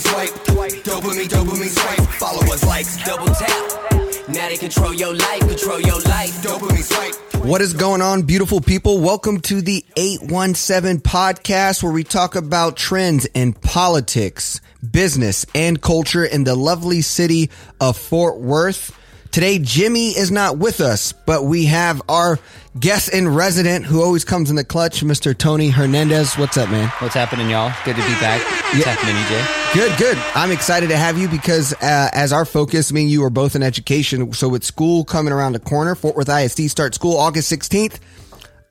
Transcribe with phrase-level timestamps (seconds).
[0.00, 2.08] dopamine swipe, dopamine, dopamine swipe.
[2.14, 4.28] Followers likes, double tap.
[4.28, 6.42] Now they control your life, control your life.
[6.42, 7.44] Dopamine swipe.
[7.44, 9.00] What is going on, beautiful people?
[9.00, 14.60] Welcome to the 817 podcast where we talk about trends in politics,
[14.90, 18.96] business, and culture in the lovely city of Fort Worth.
[19.30, 22.38] Today, Jimmy is not with us, but we have our
[22.78, 25.36] guest in resident who always comes in the clutch, Mr.
[25.36, 26.34] Tony Hernandez.
[26.34, 26.88] What's up, man?
[27.00, 27.72] What's happening, y'all?
[27.84, 28.40] Good to be back.
[28.72, 29.74] What's happening, EJ?
[29.74, 30.18] Good, good.
[30.34, 33.56] I'm excited to have you because uh, as our focus, me and you are both
[33.56, 34.32] in education.
[34.34, 37.98] So with school coming around the corner, Fort Worth ISD starts school August 16th.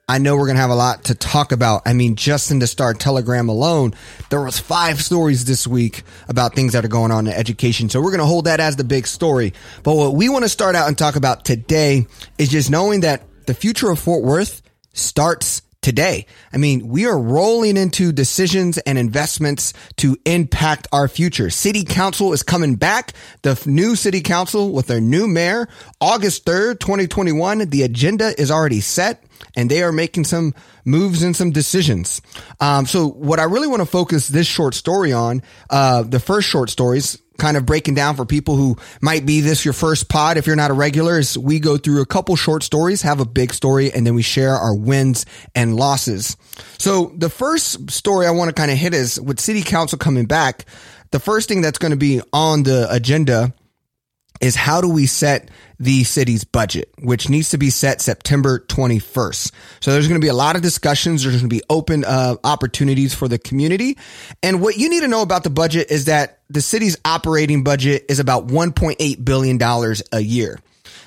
[0.08, 1.82] I know we're going to have a lot to talk about.
[1.86, 3.94] I mean, just in the Star Telegram alone,
[4.28, 7.88] there was five stories this week about things that are going on in education.
[7.88, 9.52] So we're going to hold that as the big story.
[9.84, 13.22] But what we want to start out and talk about today is just knowing that
[13.50, 16.26] the future of Fort Worth starts today.
[16.52, 21.50] I mean, we are rolling into decisions and investments to impact our future.
[21.50, 23.12] City council is coming back.
[23.42, 25.68] The new city council with their new mayor,
[26.00, 27.70] August 3rd, 2021.
[27.70, 29.24] The agenda is already set
[29.56, 30.54] and they are making some
[30.84, 32.22] moves and some decisions.
[32.60, 36.46] Um, so what I really want to focus this short story on, uh, the first
[36.48, 40.36] short stories, kind of breaking down for people who might be this your first pod.
[40.36, 43.24] If you're not a regular, is we go through a couple short stories, have a
[43.24, 46.36] big story, and then we share our wins and losses.
[46.78, 50.26] So the first story I want to kind of hit is with city council coming
[50.26, 50.66] back.
[51.10, 53.52] The first thing that's going to be on the agenda
[54.40, 59.50] is how do we set the city's budget, which needs to be set September 21st.
[59.80, 61.22] So there's going to be a lot of discussions.
[61.22, 63.96] There's going to be open uh, opportunities for the community.
[64.42, 68.04] And what you need to know about the budget is that the city's operating budget
[68.08, 69.58] is about $1.8 billion
[70.12, 70.58] a year.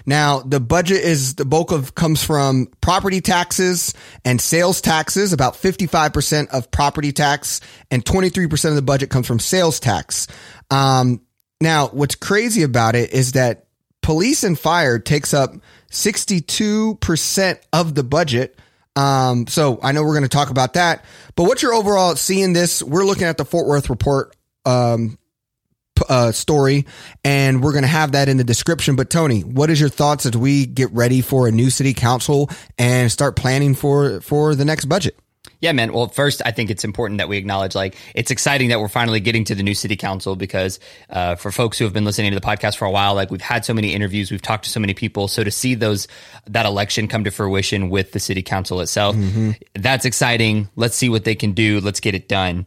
[0.06, 3.94] Now, the budget is the bulk of comes from property taxes
[4.25, 9.40] and sales taxes, about 55% of property tax and 23% of the budget comes from
[9.40, 10.28] sales tax.
[10.70, 11.22] Um,
[11.64, 13.66] now, what's crazy about it is that
[14.03, 15.56] police and fire takes up
[15.90, 18.59] 62% of the budget.
[18.96, 21.03] Um, so I know we're going to talk about that,
[21.35, 22.84] but what's your overall seeing this?
[22.84, 24.35] We're looking at the Fort Worth report,
[24.66, 25.18] um,
[26.09, 26.85] uh, story,
[27.24, 28.95] and we're going to have that in the description.
[28.95, 32.50] But Tony, what is your thoughts as we get ready for a new city council
[32.78, 35.18] and start planning for, for the next budget?
[35.63, 35.94] Yeah, man.
[35.94, 39.22] Well, first, I think it's important that we acknowledge, like, it's exciting that we're finally
[39.22, 40.78] getting to the new city council because,
[41.09, 43.40] uh, for folks who have been listening to the podcast for a while, like, we've
[43.40, 45.29] had so many interviews, we've talked to so many people.
[45.29, 46.09] So to see those,
[46.47, 49.16] that election come to fruition with the city council itself,
[49.74, 50.68] that's exciting.
[50.75, 51.80] Let's see what they can do.
[51.80, 52.66] Let's get it done.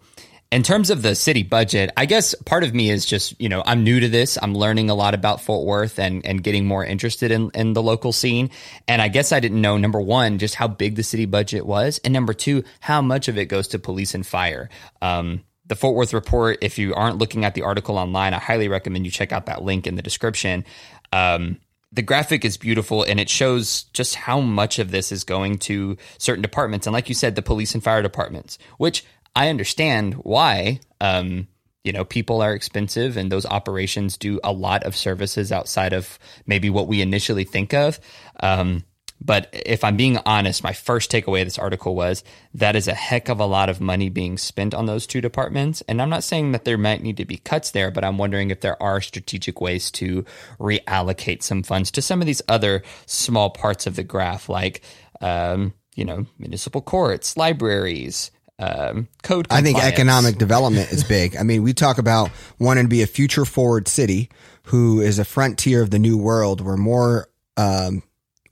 [0.53, 3.65] In terms of the city budget, I guess part of me is just, you know,
[3.67, 4.39] I'm new to this.
[4.41, 7.83] I'm learning a lot about Fort Worth and, and getting more interested in, in the
[7.83, 8.51] local scene.
[8.87, 11.99] And I guess I didn't know, number one, just how big the city budget was.
[12.05, 14.71] And number two, how much of it goes to police and fire.
[15.03, 18.69] Um, the Fort Worth report, if you aren't looking at the article online, I highly
[18.69, 20.65] recommend you check out that link in the description.
[21.13, 21.59] Um,
[21.93, 25.97] the graphic is beautiful and it shows just how much of this is going to
[26.19, 26.87] certain departments.
[26.87, 29.05] And like you said, the police and fire departments, which
[29.37, 30.81] I understand why.
[31.01, 31.47] Um,
[31.85, 36.19] you know, people are expensive and those operations do a lot of services outside of
[36.45, 38.01] maybe what we initially think of.
[38.41, 38.83] Um,
[39.21, 42.95] but if I'm being honest, my first takeaway of this article was that is a
[42.95, 45.83] heck of a lot of money being spent on those two departments.
[45.89, 48.51] And I'm not saying that there might need to be cuts there, but I'm wondering
[48.51, 50.25] if there are strategic ways to
[50.59, 54.83] reallocate some funds to some of these other small parts of the graph, like,
[55.21, 59.47] um, you know, municipal courts, libraries, um, code.
[59.51, 61.37] I think economic development is big.
[61.37, 64.31] I mean, we talk about wanting to be a future forward city
[64.65, 68.03] who is a frontier of the new world where more, um,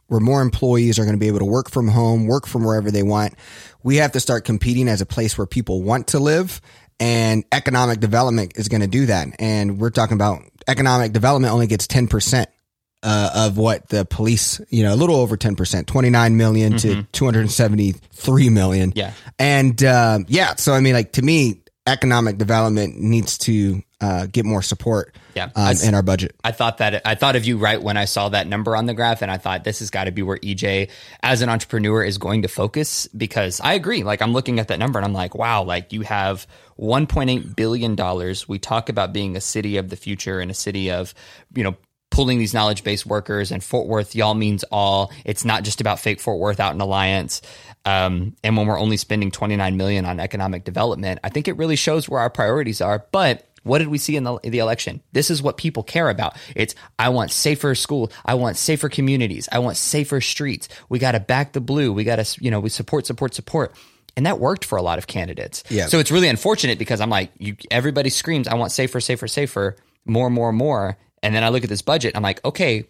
[0.08, 2.90] where more employees are going to be able to work from home, work from wherever
[2.90, 3.34] they want.
[3.82, 6.60] We have to start competing as a place where people want to live
[7.00, 9.28] and economic development is going to do that.
[9.38, 12.46] And we're talking about economic development only gets 10%.
[13.06, 18.48] Uh, of what the police, you know, a little over 10%, 29 million to 273
[18.50, 18.92] million.
[18.96, 19.12] Yeah.
[19.38, 24.44] And, um, yeah, so I mean, like to me, economic development needs to, uh, get
[24.46, 25.50] more support Yeah.
[25.54, 26.34] um, in our budget.
[26.42, 28.94] I thought that I thought of you right when I saw that number on the
[28.94, 30.88] graph, and I thought this has got to be where EJ,
[31.22, 34.02] as an entrepreneur, is going to focus because I agree.
[34.02, 36.46] Like I'm looking at that number and I'm like, wow, like you have
[36.78, 38.48] 1.8 billion dollars.
[38.48, 41.12] We talk about being a city of the future and a city of,
[41.54, 41.76] you know.
[42.10, 45.12] Pulling these knowledge based workers and Fort Worth, y'all means all.
[45.24, 47.42] It's not just about fake Fort Worth out in Alliance.
[47.84, 51.76] Um, and when we're only spending 29 million on economic development, I think it really
[51.76, 53.04] shows where our priorities are.
[53.10, 55.02] But what did we see in the, in the election?
[55.12, 56.36] This is what people care about.
[56.54, 58.12] It's, I want safer school.
[58.24, 59.48] I want safer communities.
[59.50, 60.68] I want safer streets.
[60.88, 61.92] We got to back the blue.
[61.92, 63.74] We got to, you know, we support, support, support.
[64.16, 65.64] And that worked for a lot of candidates.
[65.70, 65.86] Yeah.
[65.86, 69.76] So it's really unfortunate because I'm like, you, everybody screams, I want safer, safer, safer,
[70.04, 70.96] more, more, more.
[71.24, 72.16] And then I look at this budget.
[72.16, 72.84] I'm like, okay,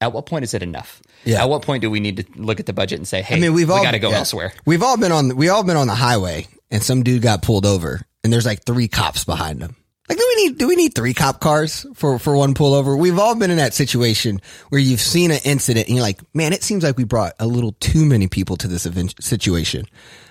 [0.00, 1.02] at what point is it enough?
[1.24, 1.42] Yeah.
[1.42, 3.40] At what point do we need to look at the budget and say, hey, I
[3.40, 4.18] mean, we've we all got to go yeah.
[4.18, 4.52] elsewhere?
[4.64, 7.66] We've all been on we all been on the highway, and some dude got pulled
[7.66, 9.76] over, and there's like three cops behind him.
[10.08, 12.98] Like, do we need do we need three cop cars for for one pullover?
[12.98, 14.40] We've all been in that situation
[14.70, 17.46] where you've seen an incident, and you're like, man, it seems like we brought a
[17.46, 19.84] little too many people to this event situation.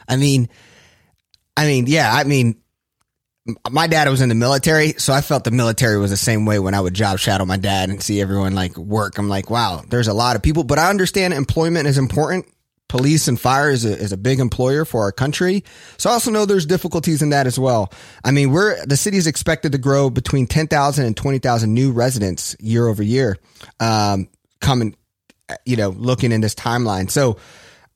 [0.07, 0.49] I mean,
[1.55, 2.61] I mean, yeah, I mean.
[3.69, 6.59] My dad was in the military, so I felt the military was the same way
[6.59, 9.17] when I would job shadow my dad and see everyone like work.
[9.17, 12.45] I'm like, wow, there's a lot of people, but I understand employment is important
[12.89, 15.63] police and fire is a, is a big employer for our country.
[15.97, 17.93] So I also know there's difficulties in that as well.
[18.25, 22.57] I mean, we're, the city is expected to grow between 10,000 and 20,000 new residents
[22.59, 23.37] year over year,
[23.79, 24.27] um,
[24.59, 24.95] coming,
[25.65, 27.09] you know, looking in this timeline.
[27.09, 27.37] So,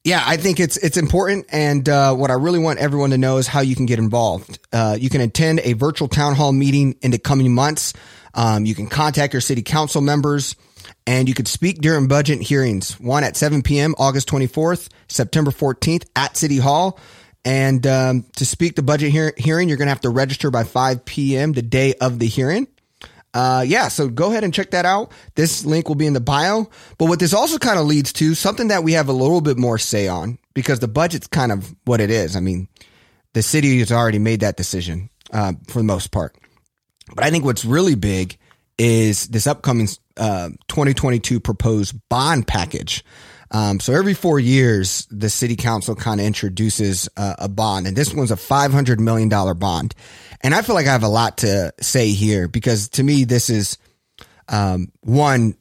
[0.03, 3.37] yeah, I think it's it's important, and uh, what I really want everyone to know
[3.37, 4.59] is how you can get involved.
[4.73, 7.93] Uh, you can attend a virtual town hall meeting in the coming months.
[8.33, 10.57] Um, you can contact your city council members,
[11.07, 12.99] and you could speak during budget hearings.
[12.99, 13.95] One at 7 p.m.
[13.97, 16.99] August 24th, September 14th at City Hall.
[17.45, 20.63] And um, to speak the budget hear- hearing, you're going to have to register by
[20.63, 21.51] 5 p.m.
[21.51, 22.67] the day of the hearing.
[23.33, 25.11] Uh, yeah, so go ahead and check that out.
[25.35, 26.69] This link will be in the bio.
[26.97, 29.57] But what this also kind of leads to something that we have a little bit
[29.57, 32.35] more say on because the budget's kind of what it is.
[32.35, 32.67] I mean,
[33.33, 36.35] the city has already made that decision uh, for the most part.
[37.15, 38.37] But I think what's really big
[38.77, 39.87] is this upcoming
[40.17, 43.03] uh, 2022 proposed bond package.
[43.53, 47.95] Um, so every four years, the city council kind of introduces uh, a bond, and
[47.95, 49.93] this one's a $500 million bond.
[50.41, 53.49] And I feel like I have a lot to say here because to me, this
[53.49, 53.77] is
[54.49, 55.55] um, one,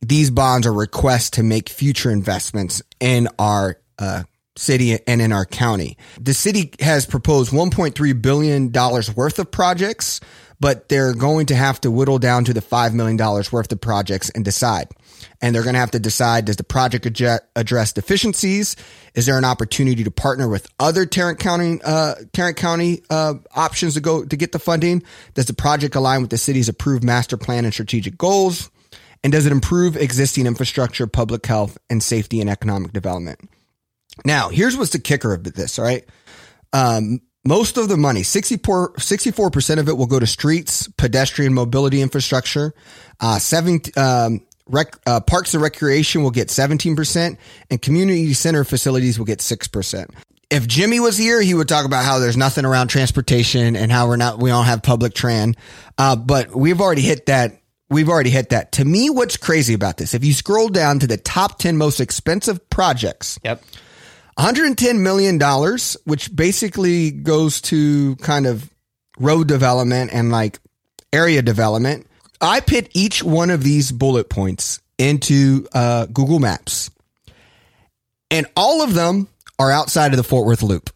[0.00, 4.22] these bonds are requests to make future investments in our uh,
[4.56, 5.98] city and in our county.
[6.20, 10.20] The city has proposed $1.3 billion worth of projects,
[10.60, 14.30] but they're going to have to whittle down to the $5 million worth of projects
[14.30, 14.88] and decide.
[15.44, 18.76] And they're going to have to decide, does the project address deficiencies?
[19.14, 23.92] Is there an opportunity to partner with other Tarrant County, uh, Tarrant County, uh, options
[23.92, 25.02] to go to get the funding?
[25.34, 28.70] Does the project align with the city's approved master plan and strategic goals?
[29.22, 33.38] And does it improve existing infrastructure, public health, and safety and economic development?
[34.24, 36.06] Now, here's what's the kicker of this, all right?
[36.72, 38.94] Um, most of the money, 64,
[39.50, 42.72] percent of it will go to streets, pedestrian mobility infrastructure.
[43.20, 47.36] Uh, seven, um, rec, uh, parks and recreation will get 17%
[47.70, 50.10] and community center facilities will get 6%.
[50.50, 54.06] If Jimmy was here, he would talk about how there's nothing around transportation and how
[54.08, 55.56] we're not, we don't have public tran.
[55.98, 58.72] Uh, but we've already hit that We've already hit that.
[58.72, 62.00] To me, what's crazy about this, if you scroll down to the top 10 most
[62.00, 63.62] expensive projects, Yep.
[64.36, 68.68] 110 million dollars, which basically goes to kind of
[69.18, 70.58] road development and like
[71.12, 72.08] area development.
[72.40, 76.90] I put each one of these bullet points into uh, Google Maps,
[78.30, 79.28] and all of them
[79.58, 80.90] are outside of the Fort Worth Loop.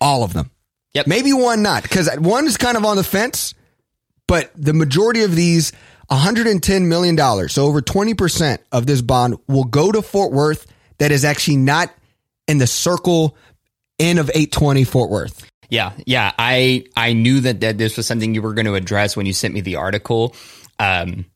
[0.00, 0.50] All of them.
[0.94, 1.06] Yep.
[1.06, 3.54] Maybe one not, because one is kind of on the fence,
[4.26, 5.72] but the majority of these,
[6.08, 10.66] 110 million dollars, so over 20 percent of this bond will go to Fort Worth.
[10.98, 11.90] That is actually not
[12.46, 13.36] in the circle
[13.98, 15.49] in of 820 Fort Worth.
[15.70, 16.32] Yeah, yeah.
[16.38, 19.32] I I knew that, that this was something you were going to address when you
[19.32, 20.34] sent me the article.
[20.78, 21.26] Um,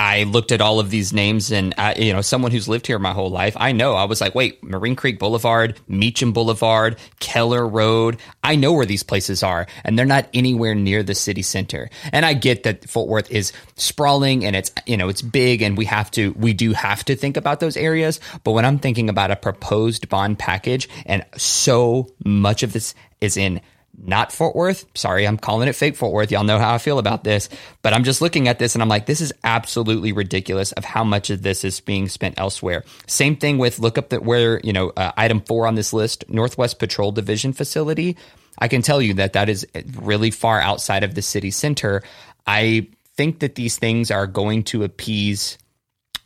[0.00, 2.98] I looked at all of these names, and I, you know, someone who's lived here
[2.98, 3.92] my whole life, I know.
[3.92, 8.16] I was like, wait, Marine Creek Boulevard, Meacham Boulevard, Keller Road.
[8.42, 11.90] I know where these places are, and they're not anywhere near the city center.
[12.14, 15.76] And I get that Fort Worth is sprawling and it's you know it's big, and
[15.76, 18.20] we have to we do have to think about those areas.
[18.42, 23.36] But when I'm thinking about a proposed bond package, and so much of this is
[23.36, 23.60] in
[24.02, 24.86] not Fort Worth.
[24.94, 26.30] Sorry, I'm calling it fake Fort Worth.
[26.30, 27.48] Y'all know how I feel about this.
[27.82, 31.04] But I'm just looking at this and I'm like, this is absolutely ridiculous of how
[31.04, 32.84] much of this is being spent elsewhere.
[33.06, 36.24] Same thing with look up that where, you know, uh, item four on this list,
[36.28, 38.16] Northwest Patrol Division facility.
[38.58, 39.66] I can tell you that that is
[39.96, 42.02] really far outside of the city center.
[42.46, 45.58] I think that these things are going to appease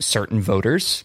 [0.00, 1.04] certain voters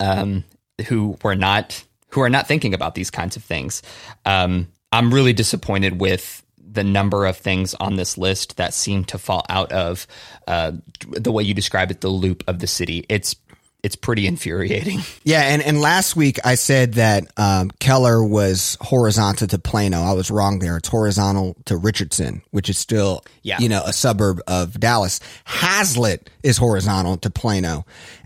[0.00, 0.44] um,
[0.86, 3.82] who were not who are not thinking about these kinds of things.
[4.24, 9.18] Um, I'm really disappointed with the number of things on this list that seem to
[9.18, 10.06] fall out of
[10.48, 10.72] uh,
[11.10, 13.04] the way you describe it, the loop of the city.
[13.08, 13.36] It's
[13.82, 15.00] it's pretty infuriating.
[15.24, 20.00] Yeah, and, and last week I said that um, Keller was horizontal to Plano.
[20.02, 20.76] I was wrong there.
[20.78, 23.58] It's horizontal to Richardson, which is still Yeah.
[23.58, 25.20] you know a suburb of Dallas.
[25.46, 27.84] Haslet is horizontal to Plano,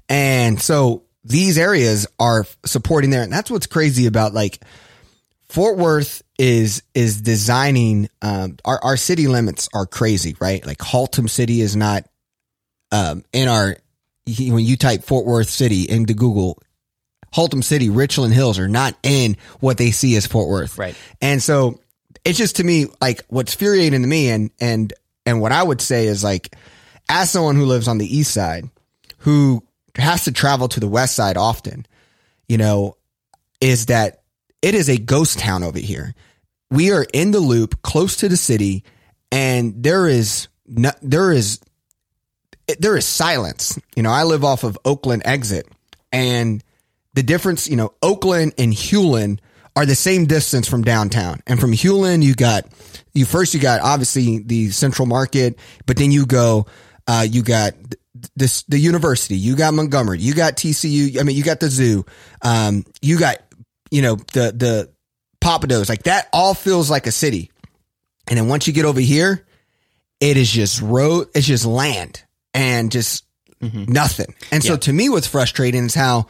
[0.08, 3.22] and so these areas are supporting there.
[3.22, 4.60] And that's what's crazy about like
[5.48, 10.64] Fort Worth is is designing um, our our city limits are crazy, right?
[10.64, 12.08] Like Haltom City is not
[12.92, 13.76] um, in our
[14.38, 16.62] when you type Fort Worth City into Google,
[17.34, 20.94] Haltom City, Richland Hills are not in what they see as Fort Worth, Right.
[21.20, 21.80] And so
[22.24, 24.92] it's just to me like what's infuriating to me, and and
[25.26, 26.54] and what I would say is like,
[27.08, 28.68] as someone who lives on the east side,
[29.18, 29.62] who
[29.96, 31.84] has to travel to the west side often,
[32.48, 32.96] you know,
[33.60, 34.22] is that
[34.62, 36.14] it is a ghost town over here.
[36.70, 38.84] We are in the loop, close to the city,
[39.32, 41.60] and there is no, there is
[42.78, 43.78] there is silence.
[43.96, 45.66] You know, I live off of Oakland exit,
[46.12, 46.62] and
[47.14, 49.40] the difference, you know, Oakland and Hulen
[49.74, 51.40] are the same distance from downtown.
[51.46, 52.64] And from Hulen, you got
[53.14, 56.66] you first you got obviously the Central Market, but then you go,
[57.06, 57.74] uh, you got
[58.36, 61.18] this the university, you got Montgomery, you got TCU.
[61.18, 62.04] I mean, you got the zoo,
[62.42, 63.38] um, you got
[63.90, 64.92] you know the the
[65.40, 65.88] Pappadeaux.
[65.88, 67.50] Like that all feels like a city.
[68.26, 69.46] And then once you get over here,
[70.20, 72.22] it is just road, it's just land
[72.54, 73.24] and just
[73.60, 74.34] nothing.
[74.52, 74.78] And so Yeah.
[74.80, 76.26] to me, what's frustrating is how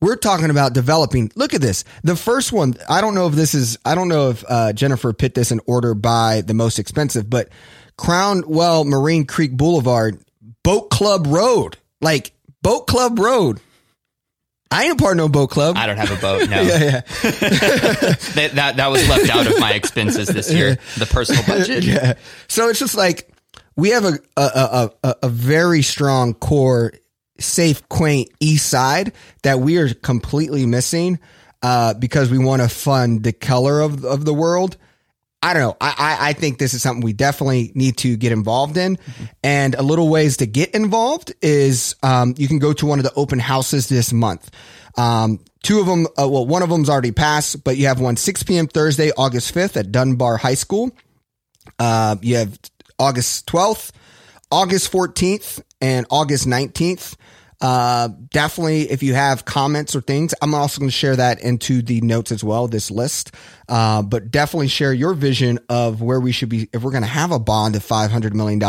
[0.00, 1.30] we're talking about developing.
[1.36, 1.84] Look at this.
[2.02, 5.12] The first one, I don't know if this is, I don't know if uh, Jennifer
[5.12, 7.50] put this in order by the most expensive, but
[7.98, 10.18] Cromwell Marine Creek Boulevard,
[10.62, 12.32] Boat Club Road, like
[12.62, 13.60] Boat Club Road.
[14.70, 15.76] I ain't a part of no boat club.
[15.76, 16.48] I don't have a boat.
[16.48, 17.00] No, yeah, yeah.
[17.22, 20.78] that, that that was left out of my expenses this year.
[20.96, 21.84] The personal budget.
[21.84, 22.14] yeah.
[22.46, 23.32] So it's just like
[23.76, 26.92] we have a a, a, a, a very strong core,
[27.40, 29.12] safe, quaint East Side
[29.42, 31.18] that we are completely missing
[31.62, 34.76] uh, because we want to fund the color of of the world.
[35.42, 35.76] I don't know.
[35.80, 38.98] I, I I think this is something we definitely need to get involved in,
[39.42, 43.04] and a little ways to get involved is um, you can go to one of
[43.04, 44.50] the open houses this month.
[44.98, 48.16] Um, two of them, uh, well, one of them's already passed, but you have one
[48.16, 48.66] 6 p.m.
[48.66, 50.90] Thursday, August 5th at Dunbar High School.
[51.78, 52.58] Uh, you have
[52.98, 53.92] August 12th,
[54.50, 57.16] August 14th, and August 19th.
[57.60, 61.82] Uh, definitely, if you have comments or things, I'm also going to share that into
[61.82, 63.34] the notes as well, this list.
[63.68, 67.08] Uh, but definitely share your vision of where we should be, if we're going to
[67.08, 68.60] have a bond of $500 million,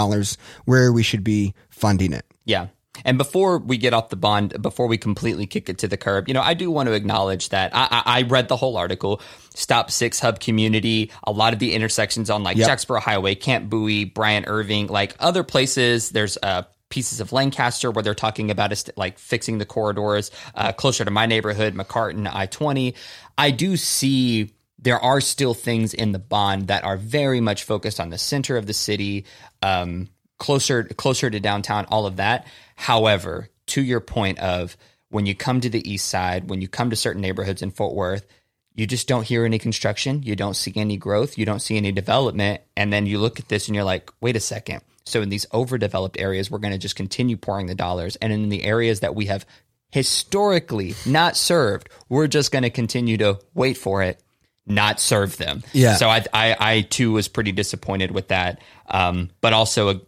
[0.66, 2.26] where we should be funding it.
[2.44, 2.68] Yeah.
[3.06, 6.28] And before we get off the bond, before we completely kick it to the curb,
[6.28, 9.22] you know, I do want to acknowledge that I, I, I read the whole article.
[9.56, 12.68] Stop Six Hub Community, a lot of the intersections on like Yep.
[12.68, 16.10] Jacksboro Highway, Camp Bowie, Bryant Irving, like other places.
[16.10, 20.72] There's uh, pieces of Lancaster where they're talking about us like fixing the corridors uh,
[20.72, 22.94] closer to my neighborhood, McCartan, I twenty.
[23.38, 28.00] I do see there are still things in the bond that are very much focused
[28.00, 29.26] on the center of the city,
[29.64, 32.46] um, closer closer to downtown, all of that.
[32.76, 34.78] However, to your point of
[35.10, 37.94] when you come to the east side, when you come to certain neighborhoods in Fort
[37.94, 38.26] Worth,
[38.74, 41.92] you just don't hear any construction, you don't see any growth, you don't see any
[41.92, 44.82] development, and then you look at this and you're like, wait a second.
[45.12, 48.50] So in these overdeveloped areas, we're going to just continue pouring the dollars, and in
[48.50, 49.46] the areas that we have
[49.92, 54.22] historically not served, we're just going to continue to wait for it,
[54.66, 55.64] not serve them.
[55.74, 55.96] Yeah.
[55.96, 60.02] So I, I, I too was pretty disappointed with that, um, but also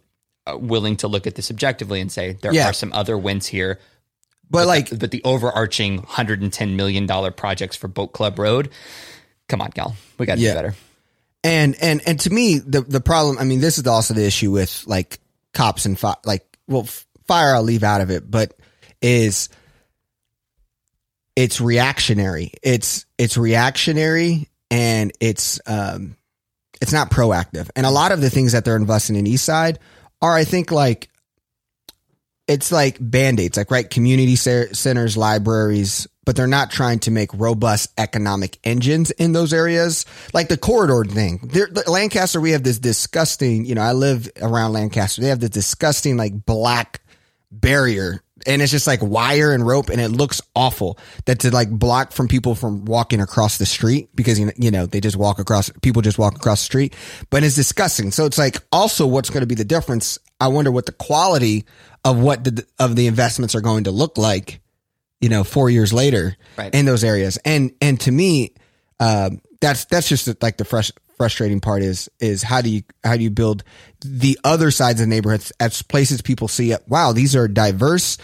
[0.46, 2.68] uh, willing to look at this objectively and say there Yeah.
[2.70, 3.78] are some other wins here.
[4.50, 8.70] But like, But the overarching $110 million projects for Boat Club Road,
[9.48, 10.50] come on, gal, we got to Yeah.
[10.52, 10.74] do better.
[11.44, 13.38] And and and to me, the the problem.
[13.38, 15.20] I mean, this is also the issue with like
[15.52, 16.88] cops and fi- like well,
[17.26, 17.54] fire.
[17.54, 18.58] I'll leave out of it, but
[19.02, 19.50] is
[21.36, 22.52] it's reactionary.
[22.62, 26.16] It's it's reactionary, and it's um,
[26.80, 27.68] it's not proactive.
[27.76, 29.78] And a lot of the things that they're investing in East Side
[30.22, 31.10] are, I think, like
[32.46, 37.92] it's like band-aids like right community centers libraries but they're not trying to make robust
[37.98, 40.06] economic engines in those areas.
[40.32, 41.40] Like the corridor thing.
[41.42, 45.20] There, the- lancaster we have this disgusting you know i live around lancaster.
[45.22, 47.00] They have this disgusting like black
[47.50, 50.98] barrier and it's just like wire and rope and it looks awful.
[51.26, 54.86] That to like block from people from walking across the street because you you know
[54.86, 56.94] they just walk across people just walk across the street
[57.30, 58.10] but it's disgusting.
[58.10, 61.64] So it's like also what's going to be the difference i wonder what the quality
[62.04, 64.60] of what the of the investments are going to look like
[65.24, 66.74] you know 4 years later Right.
[66.74, 68.52] in those areas and and to me
[69.00, 73.16] um that's that's just like the fresh frustrating part is is how do you how
[73.16, 73.64] do you build
[74.04, 78.18] the other sides of neighborhoods as places people see it wow these are diverse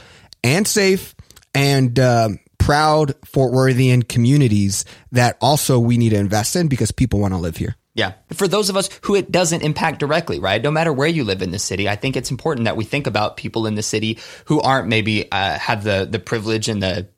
[0.44, 1.14] and safe
[1.54, 7.18] and um, proud Fort Worthian communities that also we need to invest in because people
[7.20, 7.74] want to live here.
[7.94, 8.12] Yeah.
[8.32, 10.62] For those of us who it doesn't impact directly, right?
[10.62, 13.06] No matter where you live in the city, I think it's important that we think
[13.06, 17.08] about people in the city who aren't maybe uh, have the the privilege and the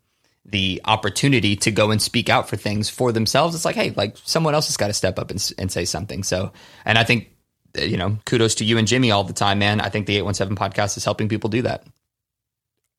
[0.45, 3.55] the opportunity to go and speak out for things for themselves.
[3.55, 6.23] It's like, hey, like someone else has got to step up and, and say something.
[6.23, 6.53] So,
[6.85, 7.31] and I think,
[7.79, 9.81] uh, you know, kudos to you and Jimmy all the time, man.
[9.81, 11.87] I think the 817 podcast is helping people do that.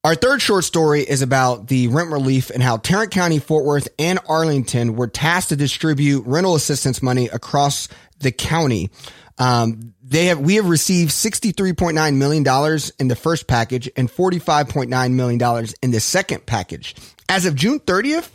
[0.06, 3.88] Our third short story is about the rent relief and how Tarrant County, Fort Worth,
[3.98, 7.88] and Arlington were tasked to distribute rental assistance money across
[8.20, 8.90] the county.
[9.38, 15.68] Um, they have we have received $63.9 million in the first package and $45.9 million
[15.82, 16.96] in the second package.
[17.30, 18.30] As of June 30th,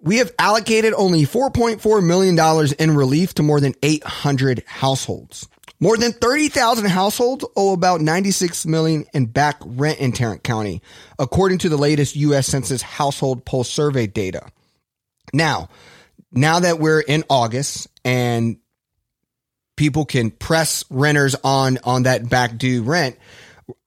[0.00, 5.46] we have allocated only $4.4 million in relief to more than 800 households.
[5.82, 10.80] More than 30,000 households owe about 96 million in back rent in Tarrant County,
[11.18, 12.46] according to the latest U.S.
[12.46, 14.46] Census household pulse survey data.
[15.32, 15.70] Now,
[16.30, 18.58] now that we're in August and
[19.76, 23.18] people can press renters on on that back due rent,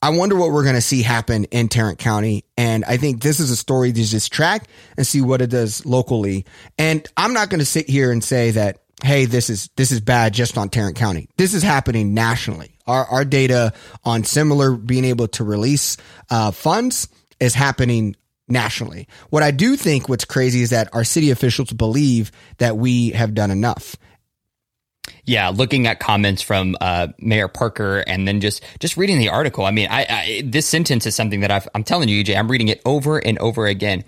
[0.01, 2.43] I wonder what we're going to see happen in Tarrant County.
[2.57, 5.85] And I think this is a story to just track and see what it does
[5.85, 6.45] locally.
[6.77, 10.01] And I'm not going to sit here and say that hey, this is this is
[10.01, 11.27] bad just on Tarrant County.
[11.37, 12.77] This is happening nationally.
[12.87, 13.73] Our our data
[14.03, 15.97] on similar being able to release
[16.29, 17.07] uh, funds
[17.39, 18.15] is happening
[18.47, 19.07] nationally.
[19.29, 23.33] What I do think what's crazy is that our city officials believe that we have
[23.33, 23.95] done enough.
[25.25, 29.65] Yeah, looking at comments from uh, Mayor Parker and then just just reading the article.
[29.65, 32.37] I mean, I, I this sentence is something that i am telling you, EJ.
[32.37, 34.03] I'm reading it over and over again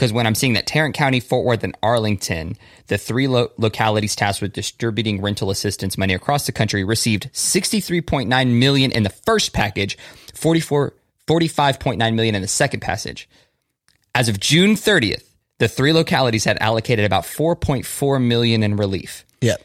[0.00, 4.16] because when I'm seeing that Tarrant County, Fort Worth, and Arlington, the three lo- localities
[4.16, 9.52] tasked with distributing rental assistance money across the country, received 63.9 million in the first
[9.52, 9.98] package,
[10.32, 10.94] 44,
[11.26, 13.28] 45.9 million in the second passage.
[14.14, 15.24] As of June 30th,
[15.58, 19.26] the three localities had allocated about 4.4 million in relief.
[19.42, 19.56] Yeah.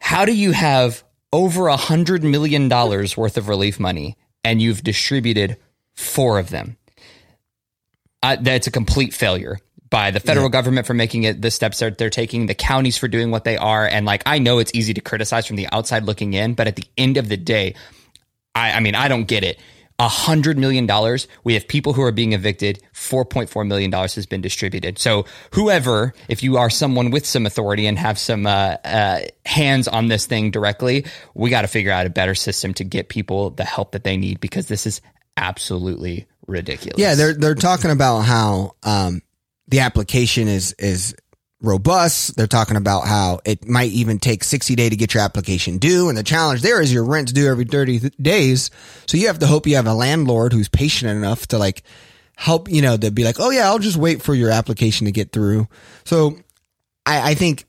[0.00, 4.82] How do you have over a hundred million dollars worth of relief money and you've
[4.82, 5.56] distributed
[5.94, 6.78] four of them?
[8.22, 9.58] uh, that's a complete failure
[9.90, 10.50] by the federal yeah.
[10.50, 13.56] government for making it the steps that they're taking, the counties for doing what they
[13.56, 13.86] are.
[13.86, 16.76] And like, I know it's easy to criticize from the outside looking in, but at
[16.76, 17.74] the end of the day,
[18.54, 19.58] I, I mean, I don't get it.
[20.00, 21.26] A hundred million dollars.
[21.42, 22.80] We have people who are being evicted.
[22.92, 24.98] Four point four million dollars has been distributed.
[24.98, 29.88] So whoever, if you are someone with some authority and have some uh, uh, hands
[29.88, 33.50] on this thing directly, we got to figure out a better system to get people
[33.50, 35.00] the help that they need because this is
[35.36, 36.98] absolutely ridiculous.
[36.98, 39.22] Yeah, they're they're talking about how um,
[39.66, 41.14] the application is is
[41.60, 42.36] robust.
[42.36, 46.08] They're talking about how it might even take 60 day to get your application due.
[46.08, 48.70] And the challenge there is your rent's due every 30 th- days.
[49.06, 51.82] So you have to hope you have a landlord who's patient enough to like
[52.36, 55.12] help, you know, to be like, Oh yeah, I'll just wait for your application to
[55.12, 55.66] get through.
[56.04, 56.38] So
[57.04, 57.64] I, I think,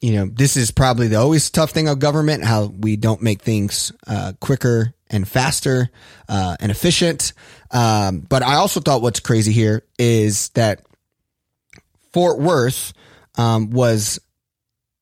[0.00, 3.42] you know, this is probably the always tough thing of government, how we don't make
[3.42, 5.90] things uh, quicker and faster
[6.28, 7.32] uh, and efficient.
[7.70, 10.82] Um, but I also thought what's crazy here is that
[12.18, 12.94] Fort Worth
[13.36, 14.18] um, was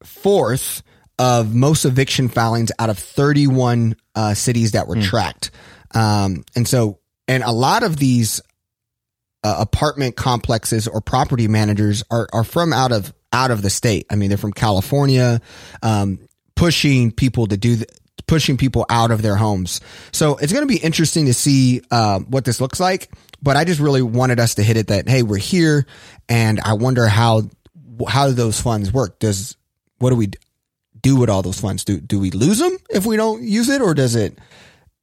[0.05, 0.83] fourth
[1.18, 5.02] of most eviction filings out of 31 uh, cities that were mm.
[5.02, 5.50] tracked.
[5.94, 8.42] Um, and so, and a lot of these
[9.42, 14.05] uh, apartment complexes or property managers are, are from out of out of the state.
[14.11, 15.40] I mean, they're from California,
[15.83, 16.18] um,
[16.55, 17.76] pushing people to do
[18.26, 19.81] pushing people out of their homes.
[20.12, 23.11] So it's going to be interesting to see uh, what this looks like.
[23.42, 25.87] But I just really wanted us to hit it that hey, we're here,
[26.29, 27.42] and I wonder how
[28.09, 29.18] how do those funds work?
[29.18, 29.57] Does
[29.98, 30.31] what do we
[31.00, 31.85] do with all those funds?
[31.85, 34.38] Do do we lose them if we don't use it, or does it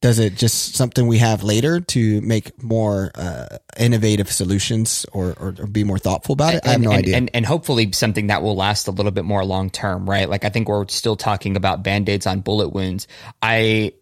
[0.04, 5.54] does it just something we have later to make more uh, innovative solutions or, or,
[5.58, 6.66] or, be more thoughtful about it?
[6.66, 7.16] I have no and, idea.
[7.16, 10.28] And, and hopefully something that will last a little bit more long term, right?
[10.28, 13.08] Like I think we're still talking about band aids on bullet wounds.
[13.40, 13.94] I,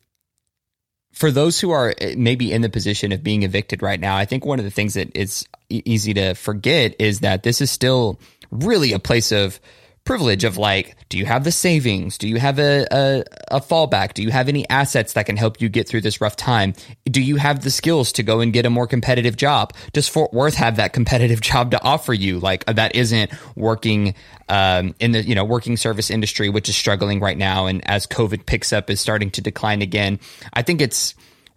[1.13, 4.25] for those who are eh, maybe in the position of being evicted right now, I
[4.25, 8.19] think one of the things that it's easy to forget is that this is still
[8.51, 9.61] really a place of
[10.05, 12.19] privilege of like, do you have the savings?
[12.19, 13.25] Do you have a, a,
[13.57, 14.15] a, fallback?
[14.15, 16.75] Do you have any assets that can help you get through this rough time?
[17.05, 19.73] Do you have the skills to go and get a more competitive job?
[19.93, 22.41] Does Fort Worth have that competitive job to offer you?
[22.41, 24.15] Like that isn't working
[24.49, 28.07] um, in the you know working service industry, which is struggling right now, and as
[28.07, 30.19] COVID picks up, is starting to decline again.
[30.53, 31.15] I think it's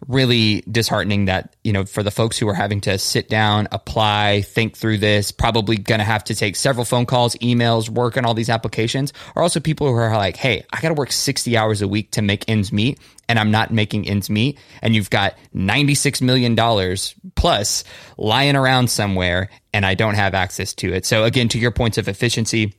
[0.08, 4.42] really disheartening that you know for the folks who are having to sit down apply
[4.42, 8.24] think through this probably going to have to take several phone calls emails work on
[8.24, 11.56] all these applications are also people who are like hey i got to work 60
[11.56, 15.10] hours a week to make ends meet and i'm not making ends meet and you've
[15.10, 17.84] got 96 million dollars plus
[18.16, 21.04] lying around somewhere and i don't have access to it.
[21.06, 22.74] So again to your points of efficiency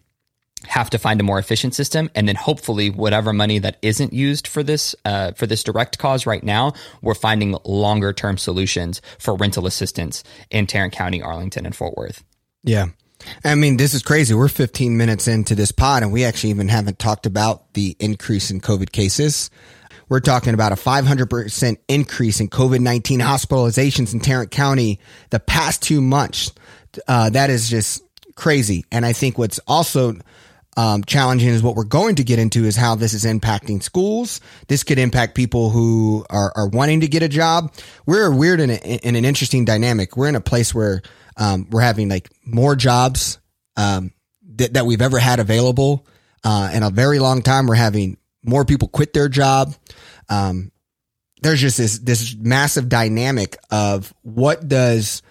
[0.65, 4.47] have to find a more efficient system and then hopefully whatever money that isn't used
[4.47, 9.35] for this uh, for this direct cause right now we're finding longer term solutions for
[9.35, 12.23] rental assistance in tarrant county arlington and fort worth
[12.63, 12.87] Yeah.
[13.43, 14.35] I mean, this is crazy.
[14.35, 18.51] We're 15 minutes into this pod and we actually even haven't talked about the increase
[18.51, 19.49] in COVID cases.
[20.09, 24.99] We're talking about a 500% increase in COVID-19 hospitalizations in Tarrant County
[25.31, 26.53] the past two months.
[27.07, 28.03] Uh, that is just
[28.35, 28.85] crazy.
[28.91, 30.15] And I think what's also
[30.77, 34.39] um, challenging is what we're going to get into is how this is impacting schools.
[34.67, 37.73] This could impact people who are, are wanting to get a job.
[38.05, 40.15] We're weird in, a, in an interesting dynamic.
[40.15, 41.01] We're in a place where
[41.35, 43.39] um, we're having like more jobs
[43.75, 44.13] um,
[44.55, 46.05] that, that we've ever had available
[46.43, 47.65] uh, in a very long time.
[47.65, 49.73] We're having more people quit their job.
[50.29, 50.71] Um,
[51.41, 55.21] there's just this this massive dynamic of what does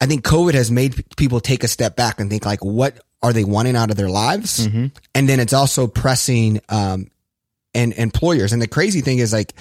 [0.00, 3.32] I think COVID has made people take a step back and think like, what are
[3.32, 4.66] they wanting out of their lives?
[5.14, 7.08] And then it's also pressing um,
[7.74, 8.52] and employers.
[8.52, 9.54] And the crazy thing is like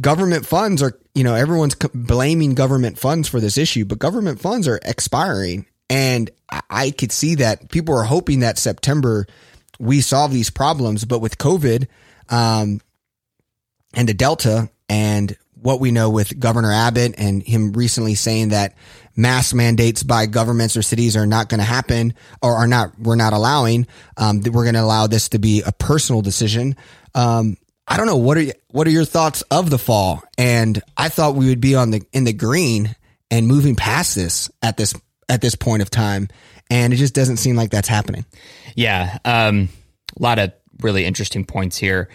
[0.00, 4.40] government funds are, you know, everyone's c- blaming government funds for this issue, but government
[4.40, 5.66] funds are expiring.
[5.90, 9.26] And I- I could see that people are hoping that September
[9.80, 11.86] we solve these problems, but with COVID,
[12.30, 12.80] um,
[13.94, 18.74] and the Delta and what we know with Governor Abbott and him recently saying that
[19.16, 23.16] mass mandates by governments or cities are not going to happen or are not, we're
[23.16, 26.76] not allowing, um, that we're going to allow this to be a personal decision.
[27.14, 28.16] Um, I don't know.
[28.16, 30.22] What are, y- what are your thoughts of the fall?
[30.36, 32.94] And I thought we would be on the, in the green
[33.30, 34.94] and moving past this at this,
[35.28, 36.28] at this point of time.
[36.70, 38.24] And it just doesn't seem like that's happening.
[38.76, 39.70] Yeah, um,
[40.16, 42.08] a lot of really interesting points here.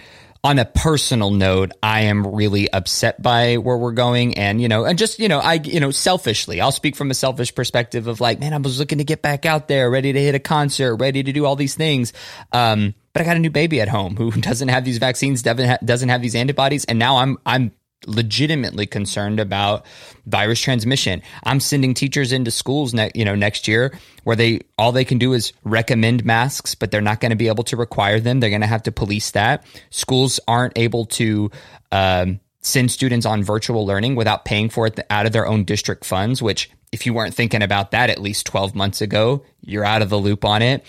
[0.45, 4.83] On a personal note, I am really upset by where we're going, and you know,
[4.83, 8.19] and just you know, I you know, selfishly, I'll speak from a selfish perspective of
[8.19, 10.97] like, man, I was looking to get back out there, ready to hit a concert,
[10.97, 12.11] ready to do all these things.
[12.51, 15.85] Um, but I got a new baby at home who doesn't have these vaccines, doesn't
[15.85, 17.71] doesn't have these antibodies, and now I'm I'm
[18.07, 19.85] legitimately concerned about
[20.25, 21.21] virus transmission.
[21.43, 25.17] I'm sending teachers into schools ne- you know next year where they all they can
[25.17, 28.39] do is recommend masks, but they're not going to be able to require them.
[28.39, 29.65] They're going to have to police that.
[29.89, 31.51] Schools aren't able to
[31.91, 36.05] um, send students on virtual learning without paying for it out of their own district
[36.05, 40.01] funds, which if you weren't thinking about that at least 12 months ago, you're out
[40.01, 40.85] of the loop on it.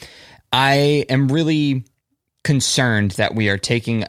[0.53, 1.85] I am really
[2.45, 4.05] concerned that we are taking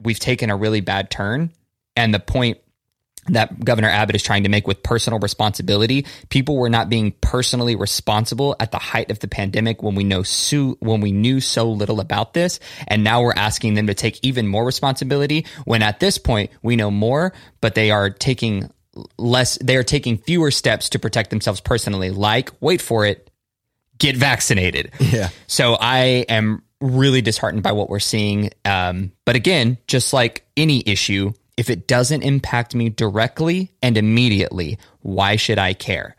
[0.00, 1.50] we've taken a really bad turn
[1.98, 2.58] and the point
[3.26, 6.06] that Governor Abbott is trying to make with personal responsibility.
[6.30, 10.22] People were not being personally responsible at the height of the pandemic when we know
[10.22, 14.18] so, when we knew so little about this, and now we're asking them to take
[14.22, 15.44] even more responsibility.
[15.64, 18.70] When at this point we know more, but they are taking
[19.18, 19.58] less.
[19.58, 22.10] They are taking fewer steps to protect themselves personally.
[22.10, 23.30] Like, wait for it,
[23.98, 24.92] get vaccinated.
[25.00, 25.28] Yeah.
[25.46, 28.50] So I am really disheartened by what we're seeing.
[28.64, 34.78] Um, but again, just like any issue, if it doesn't impact me directly and immediately,
[35.00, 36.16] why should I care?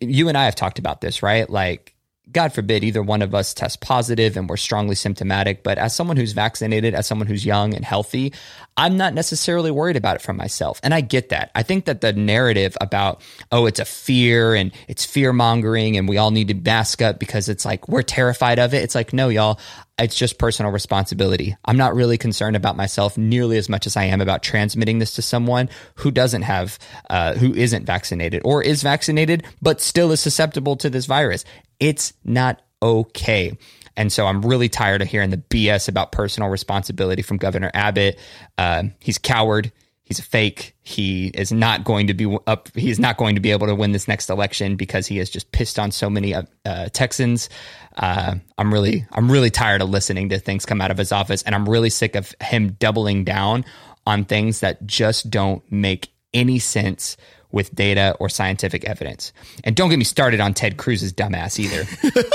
[0.00, 1.48] You and I have talked about this, right?
[1.48, 1.93] Like,
[2.32, 5.62] God forbid either one of us test positive and we're strongly symptomatic.
[5.62, 8.32] But as someone who's vaccinated, as someone who's young and healthy,
[8.76, 10.80] I'm not necessarily worried about it for myself.
[10.82, 11.50] And I get that.
[11.54, 13.20] I think that the narrative about,
[13.52, 17.18] oh, it's a fear and it's fear mongering and we all need to mask up
[17.18, 18.82] because it's like we're terrified of it.
[18.82, 19.60] It's like, no, y'all,
[19.98, 21.56] it's just personal responsibility.
[21.64, 25.14] I'm not really concerned about myself nearly as much as I am about transmitting this
[25.14, 26.78] to someone who doesn't have,
[27.10, 31.44] uh, who isn't vaccinated or is vaccinated, but still is susceptible to this virus.
[31.80, 33.56] It's not okay.
[33.96, 38.18] And so I'm really tired of hearing the BS about personal responsibility from Governor Abbott.
[38.58, 39.72] Uh, he's coward.
[40.02, 40.76] He's a fake.
[40.82, 42.68] He is not going to be up.
[42.74, 45.30] He is not going to be able to win this next election because he has
[45.30, 47.48] just pissed on so many uh, uh, Texans.
[47.96, 51.42] Uh, I'm really, I'm really tired of listening to things come out of his office,
[51.44, 53.64] and I'm really sick of him doubling down
[54.06, 57.16] on things that just don't make any sense
[57.54, 59.32] with data or scientific evidence.
[59.62, 61.84] And don't get me started on Ted Cruz's dumbass either.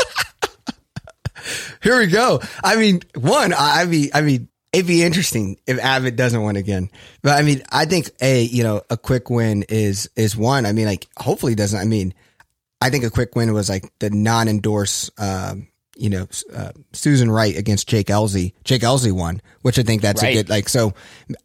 [1.84, 2.42] Here we go.
[2.64, 6.90] I mean, one, I mean, I mean, it'd be interesting if Abbott doesn't win again.
[7.22, 10.66] But I mean, I think a you know a quick win is is one.
[10.66, 11.80] I mean, like hopefully doesn't.
[11.80, 12.14] I mean,
[12.82, 15.68] I think a quick win was like the non-endorse, um,
[16.00, 18.54] you know, uh, Susan Wright against Jake Ellzey.
[18.64, 20.30] Jake Ellzey won, which I think that's Right.
[20.30, 20.70] a good like.
[20.70, 20.94] So,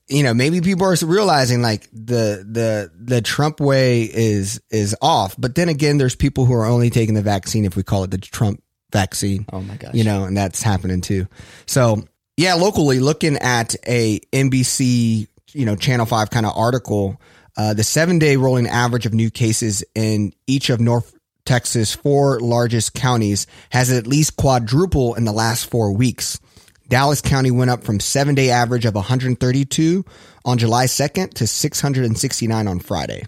[0.08, 5.34] you know, maybe people are realizing like the the the Trump way is is off.
[5.36, 8.10] But then again, there's people who are only taking the vaccine if we call it
[8.12, 8.62] the Trump
[8.92, 9.44] vaccine.
[9.52, 9.92] Oh my gosh.
[9.94, 11.26] You know, and that's happening too.
[11.66, 12.04] So
[12.36, 17.20] yeah, locally looking at a NBC, you know, Channel Five kind of article,
[17.56, 21.13] uh, the seven day rolling average of new cases in each of North
[21.44, 26.40] Texas, four largest counties, has at least quadruple in the last four weeks.
[26.88, 30.04] Dallas County went up from seven day average of 132
[30.44, 33.24] on July 2nd to 669 on Friday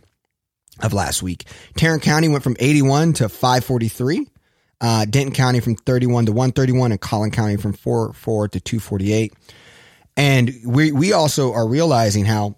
[0.83, 1.45] of last week.
[1.77, 4.27] Tarrant County went from 81 to 543.
[4.79, 9.33] Uh, Denton County from 31 to 131 and Collin County from 44 to 248.
[10.19, 12.57] And we, we also are realizing how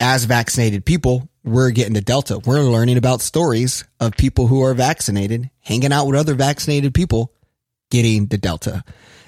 [0.00, 2.38] as vaccinated people, we're getting the Delta.
[2.38, 7.32] We're learning about stories of people who are vaccinated, hanging out with other vaccinated people,
[7.90, 8.82] getting the Delta.